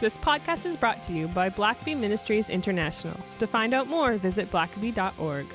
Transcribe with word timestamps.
This 0.00 0.16
podcast 0.16 0.64
is 0.64 0.76
brought 0.76 1.02
to 1.04 1.12
you 1.12 1.26
by 1.26 1.50
Blackaby 1.50 1.96
Ministries 1.96 2.50
International. 2.50 3.16
To 3.40 3.48
find 3.48 3.74
out 3.74 3.88
more, 3.88 4.14
visit 4.16 4.48
blackaby.org. 4.48 5.46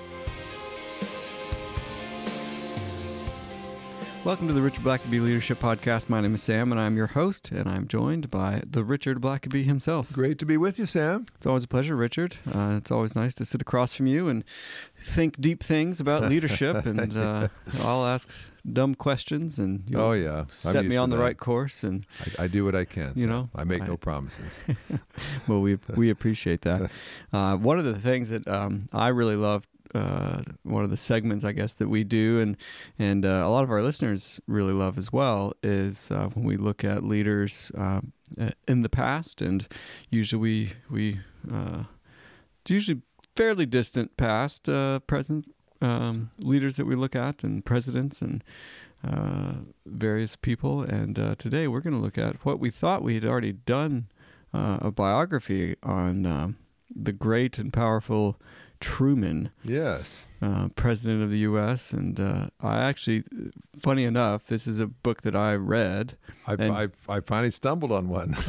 Welcome 4.24 4.48
to 4.48 4.54
the 4.54 4.62
Richard 4.62 4.86
Blackaby 4.86 5.22
Leadership 5.22 5.60
Podcast. 5.60 6.08
My 6.08 6.22
name 6.22 6.34
is 6.36 6.42
Sam, 6.42 6.72
and 6.72 6.80
I'm 6.80 6.96
your 6.96 7.08
host, 7.08 7.52
and 7.52 7.68
I'm 7.68 7.90
joined 7.90 8.32
by 8.32 8.62
the 8.66 8.82
Richard 8.82 9.20
Blackaby 9.20 9.66
himself. 9.66 10.14
Great 10.14 10.40
to 10.40 10.46
be 10.46 10.56
with 10.56 10.80
you, 10.80 10.86
Sam. 10.86 11.26
It's 11.36 11.46
always 11.46 11.66
a 11.66 11.68
pleasure, 11.68 11.94
Richard. 11.98 12.38
Uh, 12.50 12.76
it's 12.78 12.90
always 12.90 13.18
nice 13.18 13.34
to 13.36 13.46
sit 13.46 13.62
across 13.62 13.94
from 13.94 14.08
you 14.08 14.30
and 14.30 14.46
think 15.04 15.42
deep 15.42 15.62
things 15.62 16.00
about 16.00 16.24
leadership, 16.30 16.86
and 16.86 17.18
uh, 17.18 17.50
I'll 17.82 18.06
ask 18.06 18.30
dumb 18.72 18.96
questions, 18.96 19.60
and 19.60 19.84
you'll 19.88 20.00
Oh 20.02 20.12
yeah, 20.14 20.46
set 20.54 20.86
me 20.86 20.96
on 20.96 21.10
the 21.10 21.18
that. 21.18 21.22
right 21.22 21.38
course. 21.38 21.84
And 21.84 22.06
I, 22.40 22.44
I 22.46 22.48
do 22.48 22.64
what 22.64 22.76
I 22.76 22.86
can. 22.86 23.12
You 23.18 23.24
Sam. 23.24 23.30
know, 23.30 23.50
I 23.54 23.66
make 23.66 23.82
I- 23.82 23.88
no 23.88 23.98
promises. 23.98 24.54
well, 25.50 25.60
we 25.60 25.78
we 25.98 26.10
appreciate 26.10 26.62
that. 26.62 26.90
Uh, 27.34 27.58
one 27.58 27.80
of 27.80 27.84
the 27.86 27.98
things 27.98 28.30
that 28.30 28.48
um, 28.48 28.88
I 28.94 29.08
really 29.08 29.36
love, 29.36 29.66
uh, 29.94 30.42
one 30.64 30.84
of 30.84 30.90
the 30.90 30.98
segments 30.98 31.46
I 31.46 31.52
guess 31.52 31.74
that 31.74 31.90
we 31.90 32.04
do, 32.04 32.40
and 32.40 32.58
and 32.98 33.26
uh, 33.26 33.44
a 33.46 33.50
lot 33.50 33.64
of 33.64 33.72
our 33.72 33.82
listeners 33.82 34.42
really 34.48 34.74
love 34.74 34.98
as 34.98 35.14
well, 35.14 35.54
is 35.62 36.12
uh, 36.12 36.30
when 36.34 36.46
we 36.46 36.58
look 36.58 36.84
at 36.84 37.04
leaders 37.04 37.72
uh, 37.78 38.02
in 38.68 38.82
the 38.82 38.90
past, 38.90 39.42
and 39.42 39.68
usually 40.10 40.40
we 40.42 40.74
we 40.90 41.20
uh, 41.52 41.84
usually 42.68 43.02
fairly 43.36 43.66
distant 43.66 44.18
past 44.18 44.68
uh, 44.68 45.00
present 45.02 45.54
um, 45.82 46.32
leaders 46.40 46.76
that 46.78 46.86
we 46.86 46.96
look 46.96 47.16
at, 47.16 47.44
and 47.44 47.66
presidents 47.66 48.22
and 48.22 48.44
various 49.86 50.36
people. 50.36 50.82
And 50.82 51.16
today 51.38 51.68
we're 51.68 51.82
going 51.82 51.94
to 51.94 52.00
look 52.00 52.18
at 52.18 52.44
what 52.46 52.60
we 52.60 52.70
thought 52.70 53.04
we 53.04 53.16
had 53.16 53.26
already 53.26 53.52
done 53.52 54.08
a 54.54 54.92
biography 54.92 55.76
on 55.84 56.26
um, 56.26 56.58
the 56.96 57.12
great 57.12 57.58
and 57.58 57.74
powerful 57.74 58.40
Truman, 58.84 59.50
yes. 59.64 60.28
uh, 60.42 60.68
president 60.76 61.24
of 61.24 61.32
the 61.32 61.40
U.S. 61.40 61.94
And 61.94 62.20
uh, 62.20 62.48
I 62.62 62.80
actually, 62.82 63.24
funny 63.80 64.04
enough, 64.04 64.44
this 64.44 64.68
is 64.68 64.80
a 64.82 64.88
book 64.88 65.22
that 65.22 65.36
I 65.36 65.56
read. 65.56 66.18
I 66.46 66.54
And- 66.60 66.74
I 66.74 66.90
I 67.08 67.22
finally 67.22 67.52
stumbled 67.52 67.92
on 67.92 68.10
one. 68.10 68.36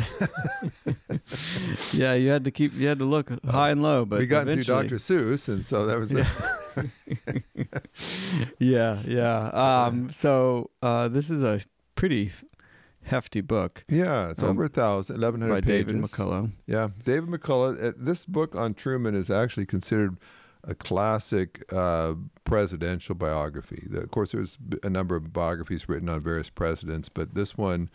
Yeah, 1.93 2.15
you 2.15 2.29
had 2.29 2.45
to 2.45 2.51
keep, 2.51 2.75
you 2.75 2.87
had 2.89 2.99
to 2.99 3.05
look 3.05 3.31
high 3.47 3.71
and 3.71 3.83
low, 3.83 4.05
but 4.05 4.19
we 4.19 4.27
got 4.27 4.45
through 4.45 4.65
Dr. 4.65 4.97
Seuss, 4.97 5.49
and 5.49 5.65
so 5.65 5.87
that 5.87 5.99
was 5.99 6.13
a- 6.13 6.27
yeah, 8.59 9.01
yeah. 9.07 9.49
Um, 9.87 10.11
so 10.11 10.71
uh, 10.83 11.09
this 11.09 11.31
is 11.31 11.43
a 11.43 11.61
pretty 11.95 12.31
hefty 13.05 13.41
book 13.41 13.85
yeah. 13.89 14.31
It's 14.31 14.43
Um, 14.43 14.51
over 14.51 14.65
a 14.65 14.69
thousand, 14.69 15.17
eleven 15.17 15.41
by 15.41 15.47
hundred 15.47 15.65
pages. 15.67 15.87
David 15.87 16.03
McCullough. 16.03 16.53
Yeah, 16.67 16.89
David 17.05 17.29
McCullough. 17.31 17.83
uh, 17.89 17.93
This 17.97 18.25
book 18.25 18.55
on 18.55 18.75
Truman 18.75 19.15
is 19.15 19.31
actually 19.31 19.67
considered 19.67 20.17
a 20.67 20.75
classic 20.75 21.63
uh, 21.73 22.15
presidential 22.45 23.15
biography. 23.15 23.87
The- 23.91 24.03
Of 24.03 24.11
course, 24.11 24.33
there's 24.33 24.57
a 24.83 24.89
number 24.91 25.15
of 25.17 25.33
biographies 25.33 25.89
written 25.89 26.09
on 26.09 26.23
various 26.23 26.49
presidents, 26.51 27.09
but 27.11 27.35
this 27.35 27.57
one, 27.59 27.91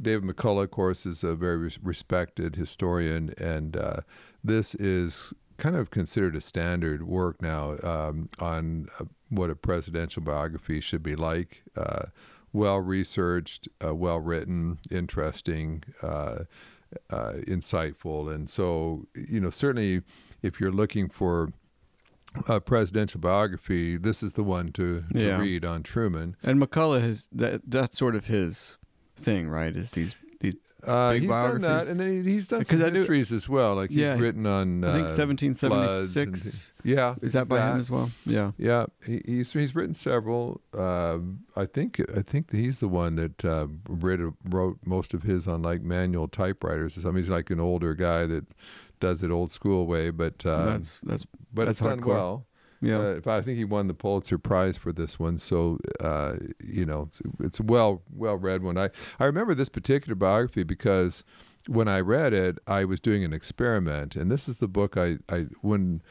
David 0.00 0.24
McCullough, 0.28 0.64
of 0.64 0.70
course, 0.72 1.06
is 1.06 1.22
a 1.22 1.34
very 1.36 1.70
respected 1.82 2.56
historian, 2.56 3.32
and 3.38 3.76
uh, 3.76 4.00
this 4.42 4.74
is 4.76 5.32
kind 5.58 5.74
of 5.76 5.90
considered 5.90 6.36
a 6.36 6.40
standard 6.40 7.02
work 7.04 7.40
now 7.42 7.76
um, 7.82 8.28
on 8.38 8.86
uh, 9.00 9.04
what 9.28 9.50
a 9.50 9.56
presidential 9.56 10.22
biography 10.22 10.80
should 10.80 11.02
be 11.02 11.14
like. 11.16 11.62
Well 12.52 12.80
researched, 12.80 13.68
uh, 13.84 13.94
well 13.94 14.20
written, 14.20 14.78
interesting. 14.90 15.84
Uh, 16.02 16.44
uh, 17.10 17.32
insightful. 17.46 18.32
And 18.34 18.48
so, 18.48 19.06
you 19.14 19.40
know, 19.40 19.50
certainly 19.50 20.00
if 20.40 20.58
you're 20.58 20.72
looking 20.72 21.10
for 21.10 21.52
a 22.46 22.60
presidential 22.62 23.20
biography, 23.20 23.98
this 23.98 24.22
is 24.22 24.32
the 24.32 24.42
one 24.42 24.68
to, 24.72 25.04
to 25.12 25.20
Yeah. 25.20 25.38
read 25.38 25.66
on 25.66 25.82
Truman. 25.82 26.34
And 26.42 26.58
McCullough 26.58 27.02
has 27.02 27.28
that 27.32 27.60
that's 27.70 27.98
sort 27.98 28.14
of 28.14 28.26
his 28.26 28.78
thing, 29.16 29.50
right? 29.50 29.76
Is 29.76 29.90
these 29.90 30.14
Uh, 30.86 31.10
Big 31.12 31.22
he's 31.22 31.30
done 31.30 31.60
that, 31.62 31.88
and 31.88 31.98
then 31.98 32.24
he- 32.24 32.32
he's 32.34 32.46
done 32.46 32.64
some 32.64 32.80
I 32.82 32.90
histories 32.90 33.32
as 33.32 33.48
well. 33.48 33.74
Like 33.74 33.90
he's 33.90 33.98
Yeah, 33.98 34.18
written 34.18 34.46
on, 34.46 34.84
I 34.84 34.92
think 34.94 35.08
uh, 35.08 35.14
floods 35.14 35.18
and 35.18 35.28
1776. 35.50 36.72
yeah, 36.84 37.14
Is 37.20 37.32
that 37.32 37.48
by 37.48 37.58
him 37.72 37.80
as 37.80 37.90
well? 37.90 38.10
Yeah. 38.24 38.52
Yeah, 38.58 38.86
he, 39.04 39.20
he's 39.26 39.52
he's 39.52 39.74
written 39.74 39.94
several. 39.94 40.60
Uh, 40.72 41.18
I 41.56 41.66
think 41.66 42.00
I 42.16 42.22
think 42.22 42.48
that 42.48 42.56
he's 42.58 42.78
the 42.80 42.88
one 42.88 43.16
that 43.16 43.44
uh, 43.44 43.66
wrote, 43.88 44.34
wrote 44.48 44.78
most 44.84 45.14
of 45.14 45.22
his 45.24 45.48
on 45.48 45.62
like 45.62 45.82
manual 45.82 46.28
typewriters. 46.28 46.96
or 46.96 47.00
something. 47.00 47.22
he's 47.22 47.28
like 47.30 47.50
an 47.50 47.60
older 47.60 47.94
guy 47.94 48.26
that 48.26 48.46
does 49.00 49.22
it 49.22 49.30
old 49.30 49.50
school 49.50 49.86
way, 49.86 50.10
but 50.10 50.44
uh, 50.46 50.64
that's 50.64 51.00
that's 51.02 51.24
but 51.52 51.66
that's 51.66 51.80
it's 51.80 51.88
done 51.88 52.00
well. 52.04 52.46
Yeah. 52.80 52.98
Uh, 52.98 53.14
if 53.16 53.26
I 53.26 53.40
think 53.42 53.58
he 53.58 53.64
won 53.64 53.88
the 53.88 53.94
Pulitzer 53.94 54.38
Prize 54.38 54.76
for 54.76 54.92
this 54.92 55.18
one, 55.18 55.38
so 55.38 55.78
uh, 56.00 56.34
you 56.62 56.86
know 56.86 57.08
it's, 57.08 57.22
it's 57.40 57.60
a 57.60 57.62
well 57.62 58.02
well 58.12 58.36
read 58.36 58.62
one. 58.62 58.78
I 58.78 58.90
I 59.18 59.24
remember 59.24 59.54
this 59.54 59.68
particular 59.68 60.14
biography 60.14 60.62
because 60.62 61.24
when 61.66 61.88
I 61.88 62.00
read 62.00 62.32
it, 62.32 62.58
I 62.66 62.84
was 62.84 63.00
doing 63.00 63.24
an 63.24 63.32
experiment, 63.32 64.16
and 64.16 64.30
this 64.30 64.48
is 64.48 64.58
the 64.58 64.68
book 64.68 64.96
I 64.96 65.18
I 65.28 65.46
when 65.60 66.02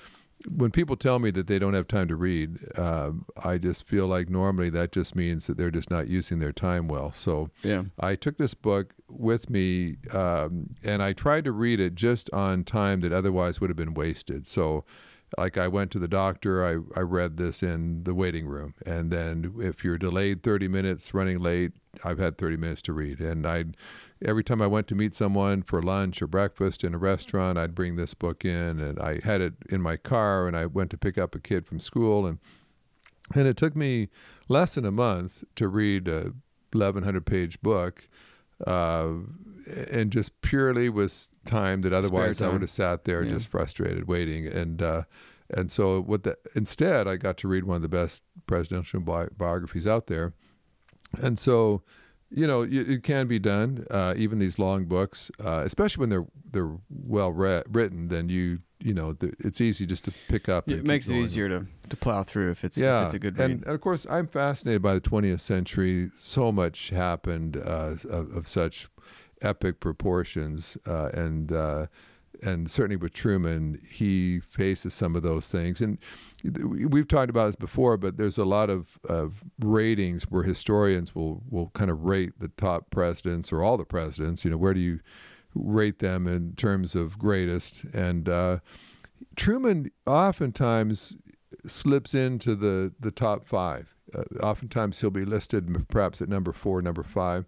when 0.45 0.71
people 0.71 0.95
tell 0.95 1.19
me 1.19 1.31
that 1.31 1.47
they 1.47 1.59
don't 1.59 1.73
have 1.73 1.87
time 1.87 2.07
to 2.07 2.15
read, 2.15 2.59
uh, 2.77 3.11
I 3.43 3.57
just 3.57 3.87
feel 3.87 4.07
like 4.07 4.29
normally 4.29 4.69
that 4.69 4.91
just 4.91 5.15
means 5.15 5.47
that 5.47 5.57
they're 5.57 5.71
just 5.71 5.89
not 5.89 6.07
using 6.07 6.39
their 6.39 6.51
time 6.51 6.87
well. 6.87 7.11
So 7.11 7.49
yeah. 7.63 7.83
I 7.99 8.15
took 8.15 8.37
this 8.37 8.53
book 8.53 8.93
with 9.09 9.49
me 9.49 9.97
um, 10.11 10.69
and 10.83 11.01
I 11.01 11.13
tried 11.13 11.43
to 11.45 11.51
read 11.51 11.79
it 11.79 11.95
just 11.95 12.31
on 12.33 12.63
time 12.63 12.99
that 13.01 13.11
otherwise 13.11 13.59
would 13.59 13.69
have 13.69 13.77
been 13.77 13.93
wasted. 13.93 14.45
So, 14.45 14.85
like, 15.37 15.57
I 15.57 15.67
went 15.67 15.91
to 15.91 15.99
the 15.99 16.07
doctor, 16.07 16.65
I, 16.65 16.99
I 16.99 17.01
read 17.01 17.37
this 17.37 17.61
in 17.61 18.03
the 18.03 18.13
waiting 18.13 18.47
room. 18.47 18.75
And 18.85 19.11
then 19.11 19.55
if 19.59 19.83
you're 19.83 19.97
delayed 19.97 20.43
30 20.43 20.67
minutes, 20.67 21.13
running 21.13 21.39
late, 21.39 21.73
I've 22.03 22.19
had 22.19 22.37
30 22.37 22.57
minutes 22.57 22.81
to 22.83 22.93
read. 22.93 23.19
And 23.19 23.45
I, 23.45 23.65
every 24.23 24.43
time 24.43 24.61
I 24.61 24.67
went 24.67 24.87
to 24.87 24.95
meet 24.95 25.13
someone 25.13 25.63
for 25.63 25.81
lunch 25.81 26.21
or 26.21 26.27
breakfast 26.27 26.83
in 26.83 26.93
a 26.93 26.97
restaurant, 26.97 27.57
I'd 27.57 27.75
bring 27.75 27.95
this 27.95 28.13
book 28.13 28.45
in 28.45 28.79
and 28.79 28.99
I 28.99 29.19
had 29.23 29.41
it 29.41 29.53
in 29.69 29.81
my 29.81 29.97
car 29.97 30.47
and 30.47 30.55
I 30.55 30.65
went 30.65 30.91
to 30.91 30.97
pick 30.97 31.17
up 31.17 31.35
a 31.35 31.39
kid 31.39 31.65
from 31.67 31.79
school. 31.79 32.25
And, 32.25 32.39
and 33.35 33.47
it 33.47 33.57
took 33.57 33.75
me 33.75 34.07
less 34.47 34.75
than 34.75 34.85
a 34.85 34.91
month 34.91 35.43
to 35.55 35.67
read 35.67 36.07
a 36.07 36.33
1100 36.71 37.25
page 37.25 37.61
book 37.61 38.07
uh, 38.65 39.09
and 39.91 40.11
just 40.11 40.39
purely 40.41 40.89
was 40.89 41.29
time 41.45 41.81
that 41.81 41.93
otherwise 41.93 42.41
I 42.41 42.47
would 42.49 42.61
have 42.61 42.69
sat 42.69 43.03
there 43.05 43.21
Yeah. 43.23 43.31
just 43.33 43.47
frustrated 43.49 44.07
waiting. 44.07 44.47
And 44.47 44.81
uh, 44.81 45.03
and 45.49 45.71
so 45.71 46.01
what 46.01 46.23
the 46.23 46.37
instead 46.55 47.07
I 47.07 47.17
got 47.17 47.37
to 47.37 47.47
read 47.47 47.63
one 47.65 47.75
of 47.77 47.81
the 47.81 47.89
best 47.89 48.23
presidential 48.47 48.99
bi- 49.01 49.27
biographies 49.37 49.85
out 49.87 50.07
there. 50.07 50.33
And 51.21 51.37
so 51.37 51.83
you 52.29 52.45
know 52.47 52.59
y- 52.61 52.67
it 52.87 53.03
can 53.03 53.27
be 53.27 53.39
done 53.39 53.85
uh, 53.91 54.13
even 54.17 54.39
these 54.39 54.59
long 54.59 54.85
books 54.85 55.31
uh, 55.43 55.61
especially 55.65 56.01
when 56.01 56.09
they're 56.09 56.27
they're 56.51 56.77
well 56.89 57.31
read, 57.31 57.63
written 57.73 58.07
then 58.09 58.27
you 58.29 58.59
you 58.79 58.93
know 58.93 59.13
th- 59.13 59.33
it's 59.39 59.59
easy 59.61 59.85
just 59.85 60.03
to 60.05 60.13
pick 60.27 60.47
up 60.49 60.69
It 60.69 60.85
makes 60.85 61.09
it 61.09 61.15
easier 61.15 61.49
to, 61.49 61.65
to 61.89 61.97
plow 61.97 62.23
through 62.23 62.51
if 62.51 62.63
it's 62.63 62.77
Yeah, 62.77 63.01
if 63.01 63.05
it's 63.05 63.13
a 63.15 63.19
good 63.19 63.37
read. 63.37 63.51
and, 63.51 63.63
and 63.63 63.73
of 63.73 63.81
course, 63.81 64.05
I'm 64.09 64.27
fascinated 64.27 64.81
by 64.81 64.93
the 64.93 65.01
20th 65.01 65.39
century. 65.39 66.09
So 66.17 66.51
much 66.51 66.89
happened 66.89 67.57
uh, 67.57 67.95
of, 68.09 68.35
of 68.35 68.47
such 68.47 68.87
epic 69.41 69.79
proportions, 69.79 70.77
uh, 70.87 71.09
and 71.13 71.51
uh, 71.51 71.87
and 72.43 72.69
certainly 72.69 72.97
with 72.97 73.13
Truman, 73.13 73.79
he 73.89 74.39
faces 74.39 74.93
some 74.93 75.15
of 75.15 75.23
those 75.23 75.47
things. 75.47 75.81
And 75.81 75.97
we've 76.43 77.07
talked 77.07 77.31
about 77.31 77.47
this 77.47 77.55
before, 77.55 77.97
but 77.97 78.17
there's 78.17 78.37
a 78.37 78.45
lot 78.45 78.69
of, 78.69 78.99
of 79.09 79.43
ratings 79.59 80.23
where 80.29 80.43
historians 80.43 81.15
will 81.15 81.41
will 81.49 81.69
kind 81.69 81.89
of 81.89 82.03
rate 82.03 82.33
the 82.39 82.49
top 82.49 82.91
presidents 82.91 83.51
or 83.51 83.63
all 83.63 83.75
the 83.75 83.85
presidents. 83.85 84.45
You 84.45 84.51
know, 84.51 84.57
where 84.57 84.75
do 84.75 84.79
you 84.79 84.99
rate 85.59 85.99
them 85.99 86.27
in 86.27 86.53
terms 86.55 86.95
of 86.95 87.17
greatest? 87.17 87.83
And 87.85 88.27
uh, 88.29 88.59
Truman 89.35 89.91
oftentimes 90.05 91.17
slips 91.65 92.13
into 92.13 92.55
the 92.55 92.93
the 92.99 93.11
top 93.11 93.47
five. 93.47 93.93
Uh, 94.15 94.23
oftentimes 94.41 95.01
he'll 95.01 95.09
be 95.09 95.25
listed 95.25 95.87
perhaps 95.89 96.21
at 96.21 96.29
number 96.29 96.53
four, 96.53 96.81
number 96.81 97.03
five. 97.03 97.45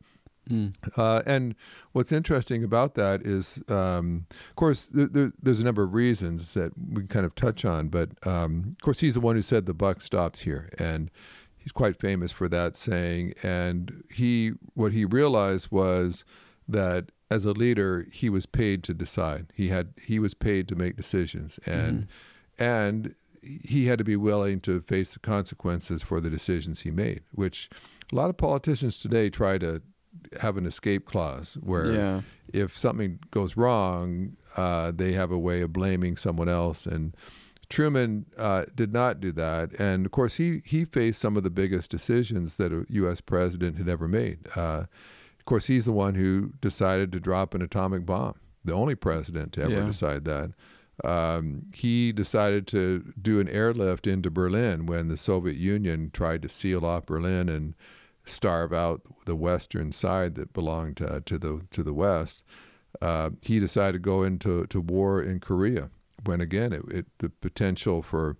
Mm. 0.50 0.74
Uh, 0.98 1.22
and 1.26 1.56
what's 1.92 2.12
interesting 2.12 2.64
about 2.64 2.96
that 2.96 3.22
is, 3.22 3.62
um, 3.68 4.26
of 4.50 4.56
course, 4.56 4.88
th- 4.88 5.14
th- 5.14 5.32
there's 5.42 5.60
a 5.60 5.64
number 5.64 5.84
of 5.84 5.94
reasons 5.94 6.54
that 6.54 6.72
we 6.78 7.02
can 7.02 7.08
kind 7.08 7.26
of 7.26 7.36
touch 7.36 7.66
on, 7.66 7.88
but 7.88 8.10
um, 8.26 8.66
of 8.70 8.82
course, 8.82 9.00
he's 9.00 9.14
the 9.14 9.20
one 9.20 9.36
who 9.36 9.42
said 9.42 9.66
the 9.66 9.74
buck 9.74 10.02
stops 10.02 10.42
here, 10.42 10.70
and 10.78 11.12
he's 11.58 11.72
quite 11.72 12.00
famous 12.00 12.32
for 12.32 12.50
that 12.50 12.76
saying. 12.76 13.34
And 13.44 14.04
he, 14.12 14.54
what 14.74 14.92
he 14.92 15.06
realized 15.06 15.72
was 15.72 16.26
that 16.68 17.12
as 17.30 17.46
a 17.46 17.52
leader, 17.52 18.06
he 18.12 18.30
was 18.30 18.46
paid 18.46 18.84
to 18.84 18.94
decide. 18.94 19.54
He 19.54 19.68
had, 19.70 19.94
he 20.02 20.20
was 20.20 20.34
paid 20.34 20.68
to 20.70 20.76
make 20.76 20.96
decisions, 20.98 21.60
and 21.66 22.08
and 22.58 23.16
he 23.42 23.86
had 23.86 23.98
to 24.00 24.04
be 24.04 24.16
willing 24.18 24.60
to 24.62 24.82
face 24.82 25.14
the 25.14 25.20
consequences 25.20 26.04
for 26.04 26.20
the 26.20 26.30
decisions 26.30 26.82
he 26.82 26.92
made, 26.92 27.22
which 27.32 27.70
a 28.12 28.16
lot 28.16 28.30
of 28.30 28.36
politicians 28.38 29.00
today 29.00 29.30
try 29.30 29.58
to 29.58 29.82
have 30.42 30.58
an 30.58 30.66
escape 30.66 31.06
clause 31.06 31.58
where 31.62 31.92
Yeah. 31.94 32.22
if 32.52 32.78
something 32.78 33.20
goes 33.32 33.56
wrong, 33.56 34.36
uh, 34.58 34.92
they 34.92 35.14
have 35.14 35.32
a 35.32 35.38
way 35.40 35.62
of 35.62 35.72
blaming 35.72 36.18
someone 36.18 36.50
else. 36.50 36.86
And 36.86 37.16
Truman 37.70 38.26
uh, 38.38 38.66
did 38.76 38.92
not 38.92 39.22
do 39.22 39.32
that. 39.34 39.72
And 39.80 40.06
of 40.06 40.12
course, 40.12 40.36
he, 40.36 40.62
he 40.66 40.84
faced 40.84 41.22
some 41.22 41.38
of 41.38 41.44
the 41.44 41.50
biggest 41.50 41.90
decisions 41.92 42.58
that 42.58 42.74
a 42.74 42.86
U.S. 42.90 43.22
president 43.22 43.78
had 43.78 43.88
ever 43.88 44.08
made. 44.10 44.40
Uh, 44.56 44.86
course, 45.50 45.68
he's 45.68 45.86
the 45.86 45.92
one 45.92 46.16
who 46.16 46.54
decided 46.62 47.12
to 47.12 47.20
drop 47.20 47.54
an 47.54 47.62
atomic 47.62 48.06
bomb, 48.06 48.36
the 48.64 48.74
only 48.74 48.96
president 48.96 49.54
to 49.54 49.62
ever 49.64 49.72
Yeah. 49.74 49.86
decide 49.86 50.26
that. 50.26 50.52
Um, 51.04 51.68
he 51.74 52.12
decided 52.12 52.68
to 52.68 53.14
do 53.22 53.40
an 53.40 53.48
airlift 53.48 54.06
into 54.06 54.30
Berlin 54.30 54.86
when 54.86 55.08
the 55.08 55.16
Soviet 55.18 55.56
Union 55.56 56.12
tried 56.14 56.42
to 56.42 56.50
seal 56.50 56.86
off 56.86 57.06
Berlin 57.06 57.48
and 57.50 57.74
starve 58.26 58.74
out 58.74 59.02
the 59.26 59.36
western 59.36 59.92
side 59.92 60.36
that 60.36 60.52
belonged 60.54 61.02
uh, 61.02 61.22
to 61.26 61.38
the 61.40 61.62
to 61.72 61.84
the 61.84 61.94
west. 61.94 62.44
Uh, 63.02 63.30
he 63.44 63.60
decided 63.60 63.94
to 63.94 64.00
go 64.00 64.24
into 64.24 64.66
to 64.68 64.82
war 64.82 65.22
in 65.22 65.40
Korea 65.40 65.90
when 66.26 66.42
again 66.42 66.74
it, 66.74 66.84
it 66.92 67.06
the 67.20 67.30
potential 67.30 68.02
for 68.02 68.36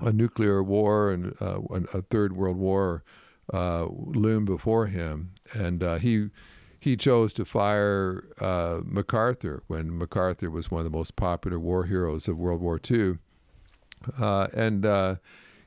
a 0.00 0.12
nuclear 0.12 0.62
war 0.62 1.10
and 1.10 1.34
uh, 1.40 1.60
a 1.94 2.02
third 2.02 2.34
world 2.36 2.56
war 2.58 3.02
uh, 3.52 3.86
loomed 3.90 4.46
before 4.46 4.86
him, 4.86 5.32
and 5.52 5.82
uh, 5.82 5.98
he 5.98 6.30
he 6.78 6.96
chose 6.96 7.32
to 7.34 7.44
fire 7.44 8.24
uh, 8.40 8.80
MacArthur 8.84 9.62
when 9.66 9.96
MacArthur 9.96 10.50
was 10.50 10.70
one 10.70 10.80
of 10.80 10.84
the 10.90 10.96
most 10.96 11.14
popular 11.14 11.58
war 11.58 11.84
heroes 11.84 12.26
of 12.26 12.38
World 12.38 12.60
War 12.60 12.80
II, 12.90 13.18
uh, 14.18 14.48
and 14.54 14.86
uh, 14.86 15.16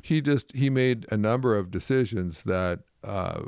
he 0.01 0.21
just 0.21 0.55
he 0.55 0.69
made 0.69 1.05
a 1.11 1.17
number 1.17 1.55
of 1.55 1.71
decisions 1.71 2.43
that 2.43 2.79
uh, 3.03 3.43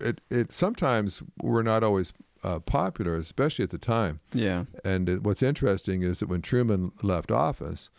it 0.00 0.20
it 0.30 0.52
sometimes 0.52 1.22
were 1.42 1.62
not 1.62 1.82
always 1.82 2.12
uh, 2.42 2.58
popular, 2.60 3.14
especially 3.14 3.64
at 3.64 3.70
the 3.70 3.78
time. 3.78 4.20
Yeah. 4.32 4.64
And 4.84 5.08
it, 5.08 5.22
what's 5.22 5.42
interesting 5.42 6.02
is 6.02 6.20
that 6.20 6.28
when 6.28 6.42
Truman 6.42 6.92
left 7.02 7.30
office, 7.30 7.90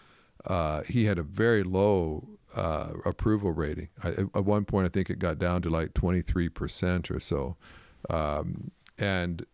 uh, 0.45 0.83
he 0.83 1.05
had 1.05 1.19
a 1.19 1.23
very 1.23 1.63
low 1.63 2.27
uh, 2.55 2.91
approval 3.05 3.51
rating. 3.51 3.89
I, 4.03 4.09
at 4.09 4.45
one 4.45 4.65
point, 4.65 4.85
I 4.85 4.89
think 4.89 5.09
it 5.09 5.19
got 5.19 5.39
down 5.39 5.61
to 5.63 5.69
like 5.69 5.93
23% 5.93 7.11
or 7.11 7.19
so. 7.19 7.55
Um, 8.09 8.71
and 8.97 9.45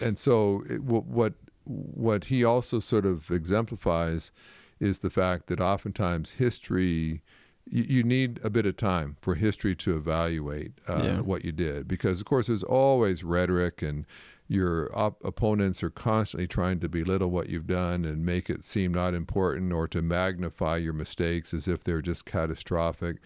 and 0.00 0.18
so 0.18 0.62
it, 0.68 0.82
what 0.82 1.34
what 1.64 2.24
he 2.24 2.44
also 2.44 2.78
sort 2.78 3.04
of 3.04 3.30
exemplifies 3.30 4.30
is 4.78 5.00
the 5.00 5.10
fact 5.10 5.48
that 5.48 5.60
oftentimes 5.60 6.32
history 6.32 7.22
you, 7.68 7.82
you 7.88 8.02
need 8.02 8.40
a 8.44 8.50
bit 8.50 8.66
of 8.66 8.76
time 8.76 9.16
for 9.20 9.34
history 9.34 9.74
to 9.76 9.96
evaluate 9.96 10.72
uh, 10.88 11.02
Yeah. 11.04 11.20
what 11.20 11.44
you 11.44 11.52
did. 11.52 11.88
Because 11.88 12.20
of 12.20 12.26
course 12.26 12.46
there's 12.46 12.62
always 12.62 13.24
rhetoric 13.24 13.82
and 13.82 14.06
your 14.48 14.96
op- 14.96 15.24
opponents 15.24 15.82
are 15.82 15.90
constantly 15.90 16.46
trying 16.46 16.78
to 16.78 16.88
belittle 16.88 17.30
what 17.30 17.48
you've 17.48 17.66
done 17.66 18.04
and 18.04 18.24
make 18.24 18.48
it 18.48 18.64
seem 18.64 18.94
not 18.94 19.12
important 19.12 19.72
or 19.72 19.88
to 19.88 20.00
magnify 20.02 20.76
your 20.76 20.92
mistakes 20.92 21.52
as 21.52 21.66
if 21.66 21.82
they're 21.82 22.00
just 22.02 22.24
catastrophic. 22.24 23.16